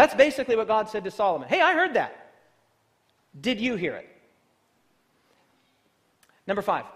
[0.00, 1.46] That's basically what God said to Solomon.
[1.46, 2.32] Hey, I heard that.
[3.38, 4.08] Did you hear it?
[6.46, 6.86] Number five.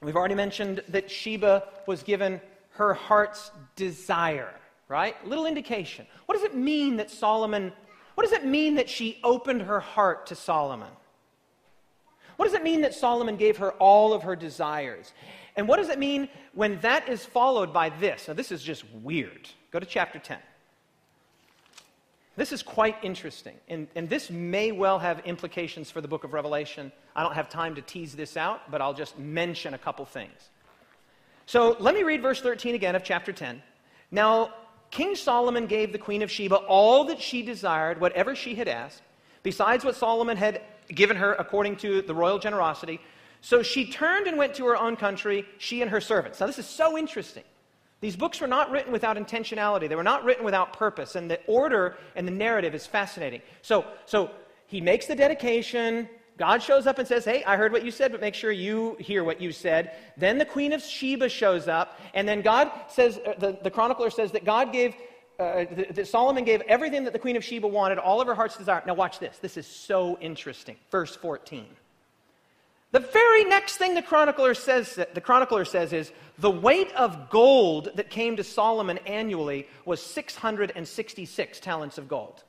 [0.00, 2.40] We've already mentioned that Sheba was given
[2.70, 4.48] her heart's desire,
[4.88, 5.14] right?
[5.28, 6.06] Little indication.
[6.24, 7.70] What does it mean that Solomon,
[8.14, 10.88] what does it mean that she opened her heart to Solomon?
[12.38, 15.12] What does it mean that Solomon gave her all of her desires?
[15.54, 18.26] And what does it mean when that is followed by this?
[18.26, 19.50] Now, this is just weird.
[19.70, 20.38] Go to chapter 10.
[22.40, 26.32] This is quite interesting, and, and this may well have implications for the book of
[26.32, 26.90] Revelation.
[27.14, 30.48] I don't have time to tease this out, but I'll just mention a couple things.
[31.44, 33.62] So let me read verse 13 again of chapter 10.
[34.10, 34.54] Now,
[34.90, 39.02] King Solomon gave the queen of Sheba all that she desired, whatever she had asked,
[39.42, 43.02] besides what Solomon had given her according to the royal generosity.
[43.42, 46.40] So she turned and went to her own country, she and her servants.
[46.40, 47.44] Now, this is so interesting.
[48.00, 49.88] These books were not written without intentionality.
[49.88, 51.16] They were not written without purpose.
[51.16, 53.42] And the order and the narrative is fascinating.
[53.62, 54.30] So, so
[54.66, 56.08] he makes the dedication.
[56.38, 58.96] God shows up and says, Hey, I heard what you said, but make sure you
[58.98, 59.92] hear what you said.
[60.16, 62.00] Then the queen of Sheba shows up.
[62.14, 64.94] And then God says, uh, the, the chronicler says that God gave,
[65.38, 68.56] uh, that Solomon gave everything that the queen of Sheba wanted, all of her heart's
[68.56, 68.82] desire.
[68.86, 69.36] Now, watch this.
[69.38, 70.76] This is so interesting.
[70.90, 71.66] Verse 14.
[72.92, 77.90] The very next thing the chronicler says, the chronicler says is the weight of gold
[77.94, 82.42] that came to Solomon annually was 666 talents of gold.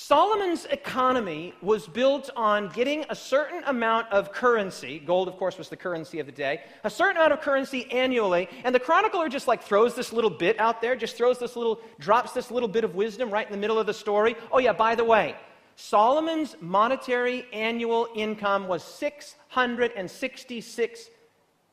[0.00, 5.00] Solomon's economy was built on getting a certain amount of currency.
[5.00, 6.60] Gold, of course, was the currency of the day.
[6.84, 8.48] A certain amount of currency annually.
[8.62, 11.80] And the chronicler just like throws this little bit out there, just throws this little,
[11.98, 14.36] drops this little bit of wisdom right in the middle of the story.
[14.52, 15.34] Oh, yeah, by the way,
[15.80, 21.08] Solomon's monetary annual income was 666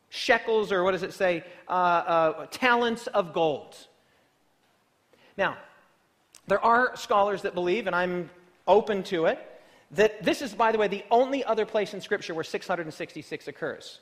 [0.09, 3.75] shekels, or what does it say, uh, uh, talents of gold.
[5.39, 5.57] Now,
[6.45, 8.29] there are scholars that believe, and I'm
[8.67, 9.39] open to it,
[9.89, 14.01] that this is, by the way, the only other place in Scripture where 666 occurs.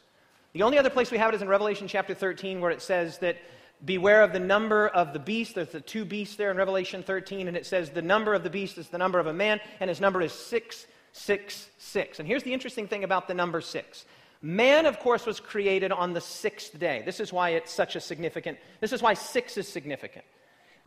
[0.51, 3.19] The only other place we have it is in Revelation chapter 13, where it says
[3.19, 3.37] that
[3.85, 5.55] Beware of the number of the beast.
[5.55, 8.49] There's the two beasts there in Revelation 13, and it says the number of the
[8.49, 12.19] beast is the number of a man, and his number is 666.
[12.19, 14.05] And here's the interesting thing about the number 6.
[14.41, 17.01] Man, of course, was created on the sixth day.
[17.05, 20.25] This is why it's such a significant, this is why 6 is significant.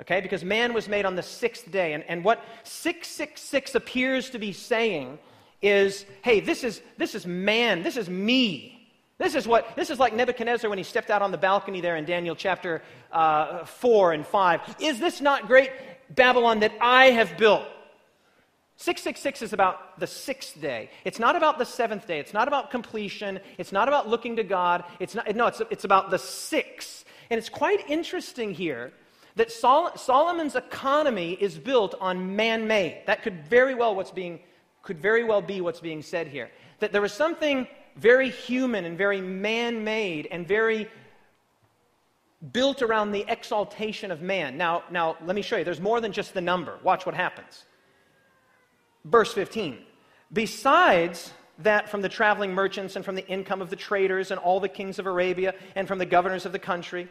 [0.00, 1.94] Okay, because man was made on the sixth day.
[1.94, 5.18] And, and what 666 appears to be saying
[5.62, 8.75] is hey, this is, this is man, this is me.
[9.18, 11.96] This is what this is like Nebuchadnezzar when he stepped out on the balcony there
[11.96, 14.60] in Daniel chapter uh, four and five.
[14.78, 15.70] Is this not great
[16.10, 17.66] Babylon that I have built?
[18.78, 20.90] 666 is about the sixth day.
[21.06, 22.20] It's not about the seventh day.
[22.20, 23.40] It's not about completion.
[23.56, 24.84] It's not about looking to God.
[25.00, 27.06] It's not, no, it's, it's about the sixth.
[27.30, 28.92] And it's quite interesting here
[29.36, 33.02] that Sol- Solomon's economy is built on man-made.
[33.06, 34.40] That could very well what's being
[34.82, 36.48] could very well be what's being said here.
[36.78, 37.66] That there was something
[37.96, 40.88] very human and very man made and very
[42.52, 44.56] built around the exaltation of man.
[44.56, 45.64] Now, now, let me show you.
[45.64, 46.78] There's more than just the number.
[46.82, 47.64] Watch what happens.
[49.04, 49.78] Verse 15.
[50.32, 54.60] Besides that, from the traveling merchants and from the income of the traders and all
[54.60, 57.08] the kings of Arabia and from the governors of the country.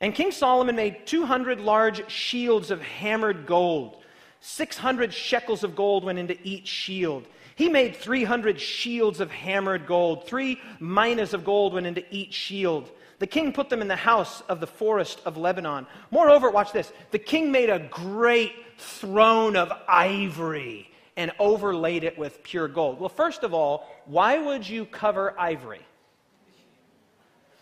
[0.00, 4.02] And King Solomon made 200 large shields of hammered gold.
[4.40, 7.26] 600 shekels of gold went into each shield.
[7.60, 10.26] He made 300 shields of hammered gold.
[10.26, 12.90] Three minas of gold went into each shield.
[13.18, 15.86] The king put them in the house of the forest of Lebanon.
[16.10, 22.42] Moreover, watch this the king made a great throne of ivory and overlaid it with
[22.42, 22.98] pure gold.
[22.98, 25.84] Well, first of all, why would you cover ivory?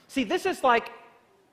[0.06, 0.92] See, this is like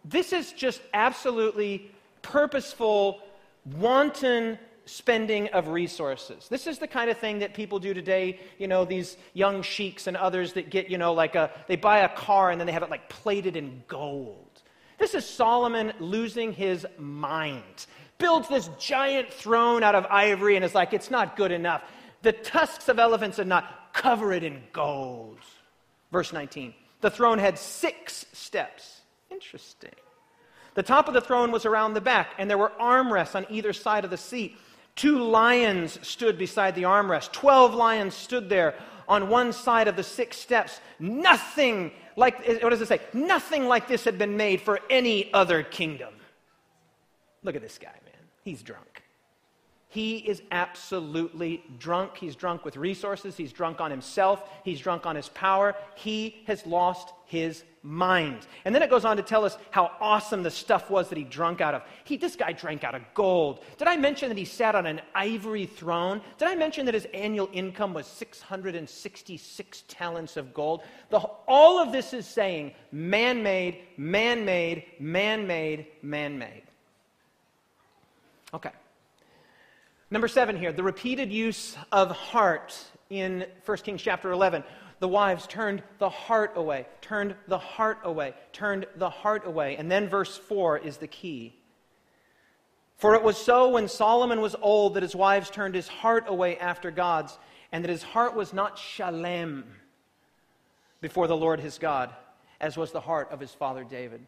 [0.04, 1.90] This is just absolutely
[2.22, 3.22] purposeful,
[3.66, 6.48] wanton spending of resources.
[6.48, 10.08] This is the kind of thing that people do today, you know, these young sheiks
[10.08, 12.74] and others that get, you know, like a, they buy a car and then they
[12.74, 14.62] have it like plated in gold.
[14.98, 17.88] This is Solomon losing his mind.
[18.18, 21.84] Builds this giant throne out of ivory and is like, it's not good enough.
[22.22, 25.40] The tusks of elephants are not, cover it in gold.
[26.12, 26.74] Verse 19.
[27.02, 29.02] The throne had six steps.
[29.30, 29.92] Interesting.
[30.76, 33.74] The top of the throne was around the back, and there were armrests on either
[33.74, 34.58] side of the seat.
[34.96, 37.32] Two lions stood beside the armrest.
[37.32, 38.76] Twelve lions stood there
[39.08, 40.80] on one side of the six steps.
[41.00, 43.02] Nothing like, what does it say?
[43.14, 46.14] Nothing like this had been made for any other kingdom.
[47.44, 48.24] Look at this guy, man.
[48.44, 48.95] He's drunk.
[49.96, 52.18] He is absolutely drunk.
[52.18, 53.38] He's drunk with resources.
[53.38, 54.44] He's drunk on himself.
[54.66, 55.74] He's drunk on his power.
[55.96, 58.46] He has lost his mind.
[58.66, 61.24] And then it goes on to tell us how awesome the stuff was that he
[61.24, 61.84] drank out of.
[62.04, 63.62] He, this guy drank out of gold.
[63.78, 66.20] Did I mention that he sat on an ivory throne?
[66.38, 70.82] Did I mention that his annual income was 666 talents of gold?
[71.10, 76.64] The, all of this is saying man made, man made, man made, man made.
[78.54, 78.72] Okay.
[80.16, 82.74] Number seven here, the repeated use of heart
[83.10, 84.64] in 1 Kings chapter 11.
[85.00, 89.76] The wives turned the heart away, turned the heart away, turned the heart away.
[89.76, 91.60] And then verse 4 is the key.
[92.96, 96.58] For it was so when Solomon was old that his wives turned his heart away
[96.60, 97.38] after gods,
[97.74, 99.66] and that his heart was not shalem
[101.02, 102.10] before the Lord his God,
[102.62, 104.26] as was the heart of his father David.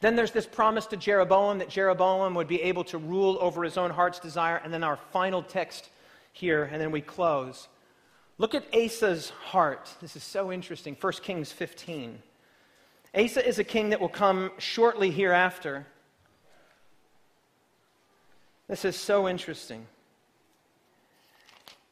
[0.00, 3.76] Then there's this promise to Jeroboam that Jeroboam would be able to rule over his
[3.78, 4.60] own heart's desire.
[4.62, 5.88] And then our final text
[6.32, 7.68] here, and then we close.
[8.38, 9.90] Look at Asa's heart.
[10.02, 10.96] This is so interesting.
[11.00, 12.22] 1 Kings 15.
[13.14, 15.86] Asa is a king that will come shortly hereafter.
[18.68, 19.86] This is so interesting.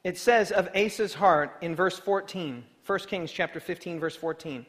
[0.02, 4.66] It says of Asa's heart in verse 14, 1 Kings chapter 15, verse 14.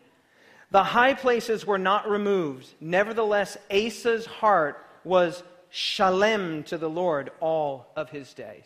[0.75, 2.67] The high places were not removed.
[2.81, 8.65] Nevertheless, Asa's heart was shalem to the Lord all of his days.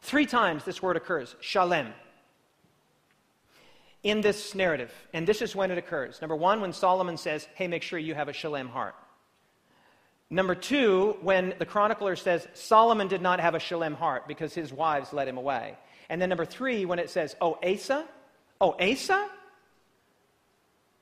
[0.00, 1.88] Three times this word occurs shalem
[4.02, 4.90] in this narrative.
[5.12, 6.22] And this is when it occurs.
[6.22, 8.94] Number one, when Solomon says, hey, make sure you have a shalem heart.
[10.30, 14.72] Number two, when the chronicler says Solomon did not have a shalem heart because his
[14.72, 15.76] wives led him away.
[16.08, 18.06] And then number three, when it says, oh, Asa?
[18.58, 19.28] Oh, Asa?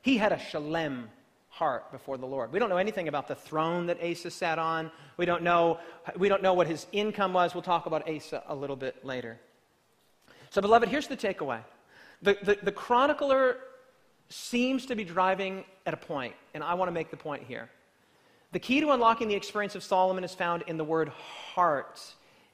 [0.07, 1.11] He had a shalem
[1.49, 2.53] heart before the Lord.
[2.53, 4.93] We don't know anything about the throne that Asa sat on.
[5.17, 5.81] We don't know,
[6.17, 7.55] we don't know what his income was.
[7.55, 9.41] We'll talk about Asa a little bit later.
[10.51, 11.59] So, beloved, here's the takeaway.
[12.23, 13.57] The, the, the chronicler
[14.29, 17.69] seems to be driving at a point, and I want to make the point here.
[18.53, 22.01] The key to unlocking the experience of Solomon is found in the word heart.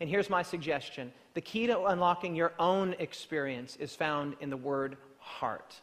[0.01, 4.57] And here's my suggestion the key to unlocking your own experience is found in the
[4.57, 5.83] word heart.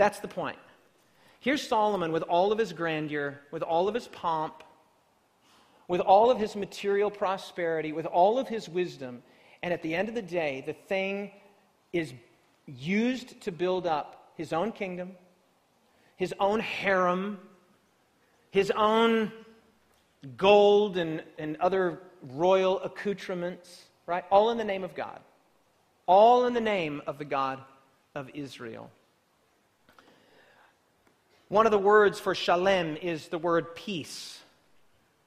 [0.00, 0.56] That's the point.
[1.40, 4.62] Here's Solomon with all of his grandeur, with all of his pomp,
[5.88, 9.22] with all of his material prosperity, with all of his wisdom.
[9.62, 11.32] And at the end of the day, the thing
[11.92, 12.14] is
[12.64, 15.10] used to build up his own kingdom,
[16.16, 17.38] his own harem,
[18.52, 19.30] his own
[20.38, 24.24] gold and, and other royal accoutrements, right?
[24.30, 25.20] All in the name of God.
[26.06, 27.58] All in the name of the God
[28.14, 28.90] of Israel.
[31.50, 34.38] One of the words for shalem is the word peace.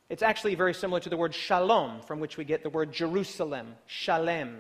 [0.10, 3.76] It's actually very similar to the word shalom, from which we get the word Jerusalem,
[3.88, 4.60] shalem.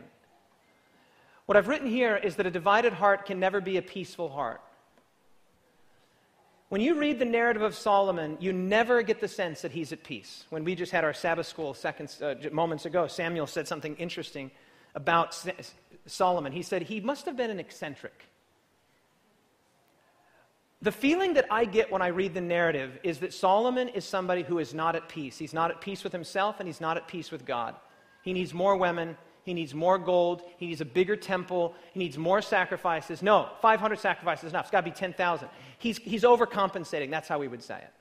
[1.45, 4.59] What I've written here is that a divided heart can never be a peaceful heart.
[6.67, 10.03] When you read the narrative of Solomon, you never get the sense that he's at
[10.03, 10.43] peace.
[10.49, 14.51] When we just had our Sabbath school seconds, uh, moments ago, Samuel said something interesting
[14.95, 15.41] about
[16.07, 16.51] Solomon.
[16.51, 18.25] He said he must have been an eccentric.
[20.83, 24.43] The feeling that I get when I read the narrative is that Solomon is somebody
[24.43, 25.37] who is not at peace.
[25.37, 27.75] He's not at peace with himself and he's not at peace with God.
[28.21, 29.15] He needs more women.
[29.43, 30.41] He needs more gold.
[30.57, 31.73] He needs a bigger temple.
[31.93, 33.23] He needs more sacrifices.
[33.23, 34.65] No, 500 sacrifices is enough.
[34.65, 35.47] It's got to be 10,000.
[35.77, 37.09] He's, he's overcompensating.
[37.09, 37.93] That's how we would say it.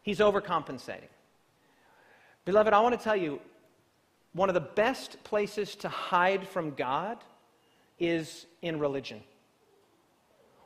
[0.00, 1.10] He's overcompensating.
[2.46, 3.38] Beloved, I want to tell you
[4.32, 7.18] one of the best places to hide from God
[7.98, 9.20] is in religion.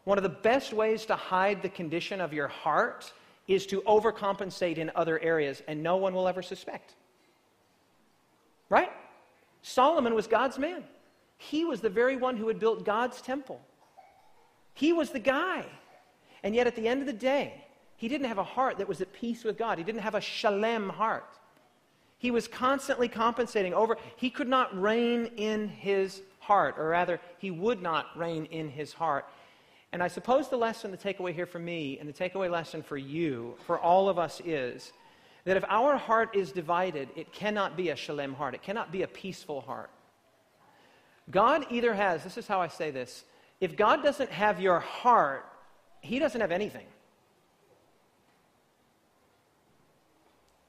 [0.04, 3.12] One of the best ways to hide the condition of your heart
[3.46, 6.94] is to overcompensate in other areas, and no one will ever suspect.
[8.68, 8.90] Right?
[9.62, 10.82] Solomon was God's man.
[11.38, 13.60] He was the very one who had built God's temple.
[14.74, 15.64] He was the guy.
[16.42, 17.64] And yet, at the end of the day,
[17.96, 19.78] he didn't have a heart that was at peace with God.
[19.78, 21.38] He didn't have a shalem heart.
[22.18, 23.96] He was constantly compensating over.
[24.16, 28.92] He could not reign in his heart, or rather, he would not reign in his
[28.92, 29.26] heart.
[29.92, 32.96] And I suppose the lesson, the takeaway here for me, and the takeaway lesson for
[32.96, 34.92] you, for all of us, is
[35.44, 38.54] that if our heart is divided, it cannot be a shalem heart.
[38.54, 39.90] It cannot be a peaceful heart.
[41.30, 43.24] God either has, this is how I say this,
[43.60, 45.46] if God doesn't have your heart,
[46.00, 46.86] he doesn't have anything.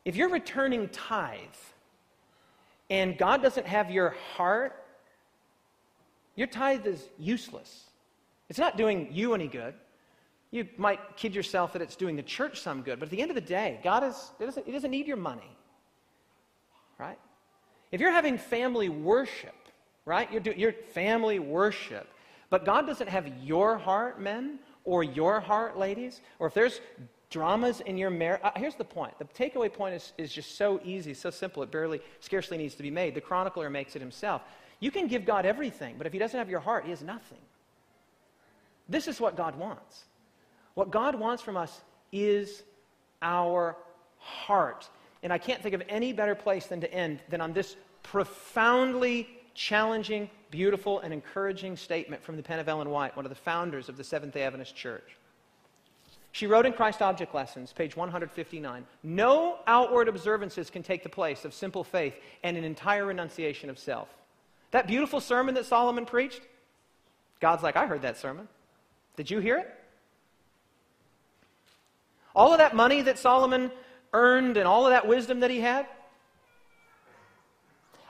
[0.06, 1.40] If you're returning tithe
[2.90, 4.84] and God doesn't have your heart,
[6.36, 7.86] your tithe is useless.
[8.54, 9.74] It's not doing you any good.
[10.52, 13.32] You might kid yourself that it's doing the church some good, but at the end
[13.32, 15.58] of the day, God is, it doesn't, it doesn't need your money.
[17.00, 17.18] Right?
[17.92, 19.56] If you're having family worship,
[20.06, 20.32] right?
[20.32, 22.08] You're, do, you're family worship,
[22.52, 26.80] but God doesn't have your heart, men, or your heart, ladies, or if there's
[27.32, 29.18] dramas in your marriage, uh, here's the point.
[29.18, 32.84] The takeaway point is, is just so easy, so simple, it barely, scarcely needs to
[32.84, 33.16] be made.
[33.16, 34.44] The chronicler makes it himself.
[34.80, 37.40] You can give God everything, but if he doesn't have your heart, he has nothing.
[38.90, 40.06] This is what God wants.
[40.74, 41.82] What God wants from us
[42.12, 42.64] is
[43.22, 43.76] our
[44.18, 44.90] heart.
[45.22, 49.30] And I can't think of any better place than to end than on this profoundly
[49.54, 53.88] challenging, beautiful, and encouraging statement from the pen of Ellen White, one of the founders
[53.88, 55.18] of the Seventh day Adventist Church.
[56.32, 61.46] She wrote in Christ Object Lessons, page 159 No outward observances can take the place
[61.46, 64.10] of simple faith and an entire renunciation of self.
[64.72, 66.42] That beautiful sermon that Solomon preached,
[67.40, 68.48] God's like, I heard that sermon.
[69.16, 69.74] Did you hear it?
[72.36, 73.72] All of that money that Solomon
[74.12, 75.88] earned and all of that wisdom that he had?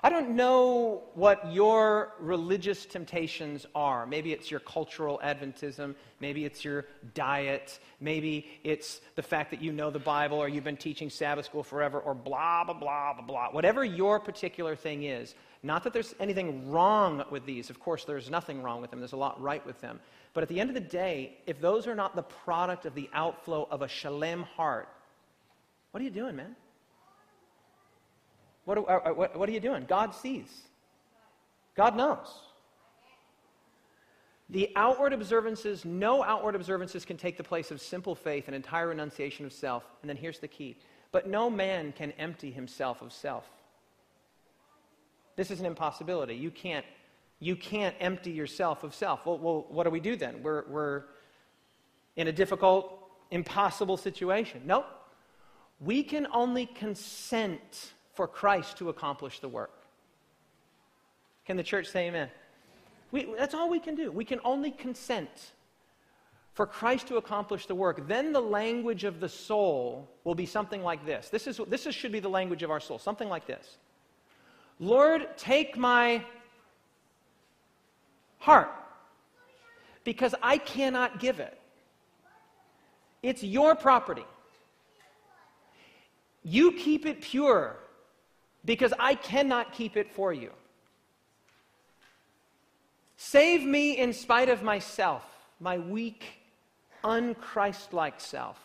[0.06, 4.06] I don't know what your religious temptations are.
[4.06, 5.96] Maybe it's your cultural Adventism.
[6.20, 7.80] Maybe it's your diet.
[8.02, 11.64] Maybe it's the fact that you know the Bible or you've been teaching Sabbath school
[11.64, 13.48] forever or blah, blah, blah, blah, blah.
[13.52, 15.36] Whatever your particular thing is.
[15.66, 17.70] Not that there's anything wrong with these.
[17.70, 19.00] Of course, there's nothing wrong with them.
[19.00, 20.02] There's a lot right with them.
[20.34, 23.10] But at the end of the day, if those are not the product of the
[23.14, 24.90] outflow of a shalem heart,
[25.92, 26.56] what are you doing, man?
[28.66, 29.86] What, are, uh, uh, what, what are you doing?
[29.88, 30.50] God sees.
[31.76, 32.28] God knows.
[34.50, 38.90] The outward observances, no outward observances can take the place of simple faith and entire
[38.90, 39.84] renunciation of self.
[40.02, 40.78] And then here's the key.
[41.12, 43.46] But no man can empty himself of self.
[45.36, 46.36] This is an impossibility.
[46.36, 46.86] You can't
[47.44, 49.26] you can't empty yourself of self.
[49.26, 50.42] Well, well what do we do then?
[50.42, 51.04] We're, we're
[52.16, 53.00] in a difficult,
[53.32, 54.62] impossible situation.
[54.66, 54.86] Nope.
[55.80, 59.84] We can only consent for Christ to accomplish the work.
[61.46, 62.30] Can the church say amen?
[63.12, 64.12] We, that's all we can do.
[64.12, 65.52] We can only consent
[66.54, 68.08] for Christ to accomplish the work.
[68.08, 71.30] Then the language of the soul will be something like this.
[71.30, 73.78] This, is, this is, should be the language of our soul, something like this
[74.80, 76.24] Lord, take my
[78.44, 78.70] heart
[80.04, 81.58] because I cannot give it.
[83.22, 84.26] It's your property.
[86.44, 87.78] You keep it pure
[88.66, 90.52] because I cannot keep it for you.
[93.16, 95.24] Save me in spite of myself,
[95.62, 96.26] my weak,
[97.06, 98.60] unchristlike self.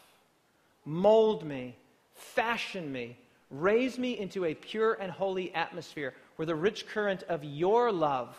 [0.85, 1.77] Mold me,
[2.15, 3.17] fashion me,
[3.53, 8.37] raise me into a pure and holy atmosphere where the rich current of your love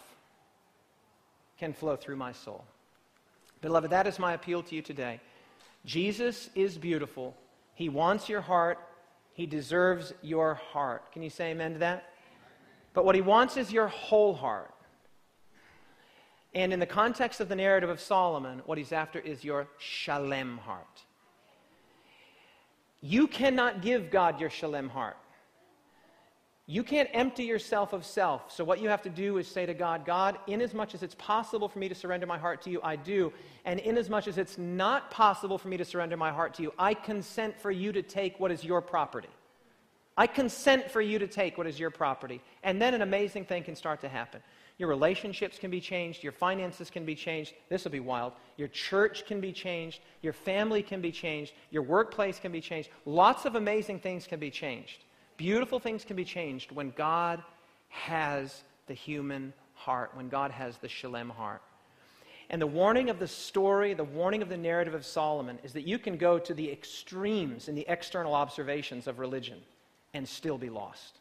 [1.59, 2.63] can flow through my soul.
[3.61, 5.19] Beloved, that is my appeal to you today.
[5.85, 7.35] Jesus is beautiful.
[7.75, 8.79] He wants your heart.
[9.33, 11.11] He deserves your heart.
[11.11, 12.13] Can you say amen to that?
[12.93, 14.73] But what he wants is your whole heart.
[16.53, 20.57] And in the context of the narrative of Solomon, what he's after is your shalem
[20.57, 21.03] heart.
[23.01, 25.17] You cannot give God your shalem heart.
[26.71, 28.51] You can't empty yourself of self.
[28.51, 31.01] So, what you have to do is say to God, God, inasmuch as much as
[31.01, 33.33] it's possible for me to surrender my heart to you, I do.
[33.65, 36.93] And inasmuch as it's not possible for me to surrender my heart to you, I
[36.93, 39.29] consent for you to take what is your property.
[40.15, 42.39] I consent for you to take what is your property.
[42.61, 44.43] And then an amazing thing can start to happen.
[44.77, 46.21] Your relationships can be changed.
[46.21, 47.53] Your finances can be changed.
[47.69, 48.33] This will be wild.
[48.57, 50.01] Your church can be changed.
[50.21, 51.51] Your family can be changed.
[51.71, 52.89] Your workplace can be changed.
[53.05, 54.99] Lots of amazing things can be changed.
[55.39, 57.41] Beautiful things can be changed when God
[57.87, 61.61] has the human heart, when God has the shalem heart.
[62.49, 65.87] And the warning of the story, the warning of the narrative of Solomon is that
[65.87, 69.59] you can go to the extremes in the external observations of religion
[70.13, 71.19] and still be lost.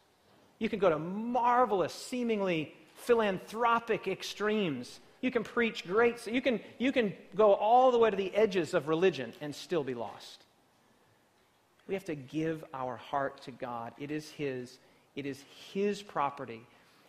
[0.57, 6.91] You can go to marvelous, seemingly philanthropic extremes You can preach great, you can, you
[6.91, 10.43] can go all the way to the edges of religion and still be lost.
[11.89, 13.93] We have to give our heart to God.
[13.97, 14.77] It is His,
[15.15, 16.61] it is His property.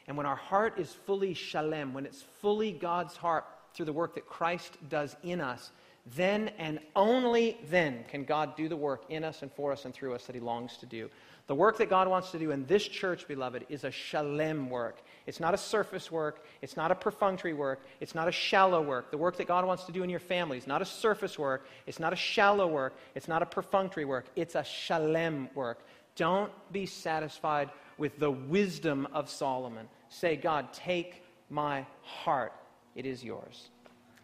[0.09, 4.15] And when our heart is fully shalem, when it's fully God's heart through the work
[4.15, 5.71] that Christ does in us,
[6.17, 9.93] then and only then can God do the work in us and for us and
[9.93, 11.11] through us that He longs to do.
[11.51, 15.03] The work that God wants to do in this church, beloved, is a shalem work.
[15.27, 16.45] It's not a surface work.
[16.63, 17.81] It's not a perfunctory work.
[17.99, 19.11] It's not a shallow work.
[19.11, 21.67] The work that God wants to do in your family is not a surface work.
[21.89, 22.95] It's not a shallow work.
[23.17, 24.27] It's not a perfunctory work.
[24.37, 25.85] It's a shalem work.
[26.15, 29.89] Don't be satisfied with the wisdom of Solomon.
[30.09, 32.53] Say, God, take my heart.
[32.95, 33.71] It is yours.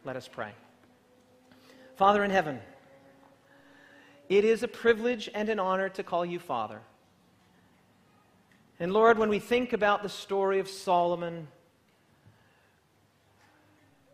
[0.05, 0.53] Let us pray.
[1.97, 2.61] Father in heaven,
[4.29, 6.83] it is a privilege and an honor to call you Father.
[8.79, 11.49] And Lord, when we think about the story of Solomon,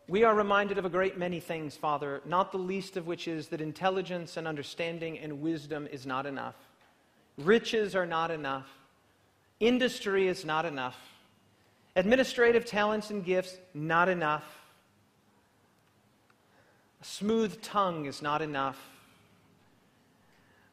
[0.08, 3.48] we are reminded of a great many things, Father, not the least of which is
[3.48, 6.54] that intelligence and understanding and wisdom is not enough.
[7.38, 8.68] Riches are not enough.
[9.58, 10.98] Industry is not enough.
[11.96, 14.44] Administrative talents and gifts, not enough.
[17.00, 18.80] A smooth tongue is not enough.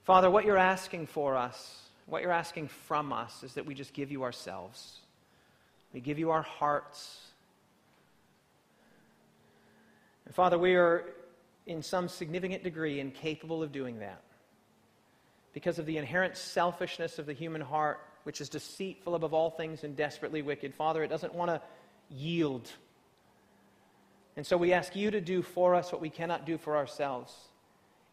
[0.04, 3.94] Father, what you're asking for us what you're asking from us is that we just
[3.94, 5.00] give you ourselves.
[5.94, 7.20] We give you our hearts.
[10.26, 11.06] And Father, we are
[11.66, 14.22] in some significant degree incapable of doing that
[15.54, 19.84] because of the inherent selfishness of the human heart, which is deceitful above all things
[19.84, 20.74] and desperately wicked.
[20.74, 21.62] Father, it doesn't want to
[22.10, 22.70] yield.
[24.36, 27.49] And so we ask you to do for us what we cannot do for ourselves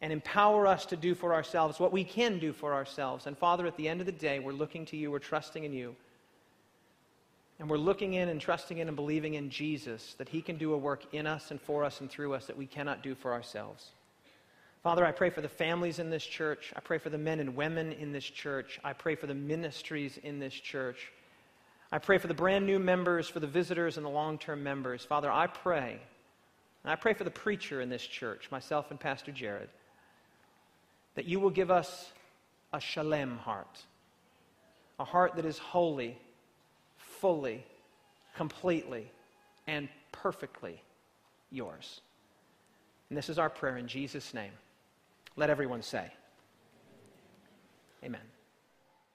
[0.01, 3.25] and empower us to do for ourselves what we can do for ourselves.
[3.25, 5.73] And Father, at the end of the day, we're looking to you, we're trusting in
[5.73, 5.95] you.
[7.59, 10.73] And we're looking in and trusting in and believing in Jesus that He can do
[10.73, 13.33] a work in us and for us and through us that we cannot do for
[13.33, 13.89] ourselves.
[14.83, 16.71] Father, I pray for the families in this church.
[16.75, 18.79] I pray for the men and women in this church.
[18.83, 21.11] I pray for the ministries in this church.
[21.91, 25.03] I pray for the brand new members, for the visitors, and the long term members.
[25.03, 25.99] Father, I pray,
[26.85, 29.69] I pray for the preacher in this church, myself and Pastor Jared
[31.17, 32.11] that you will give us
[32.71, 33.79] a shalem heart,
[34.99, 36.15] a heart that is holy,
[36.95, 37.65] fully,
[38.35, 39.11] completely,
[39.65, 40.79] and perfectly
[41.49, 42.01] yours.
[43.09, 44.51] And this is our prayer in Jesus' name.
[45.35, 46.11] Let everyone say,
[48.03, 48.21] Amen.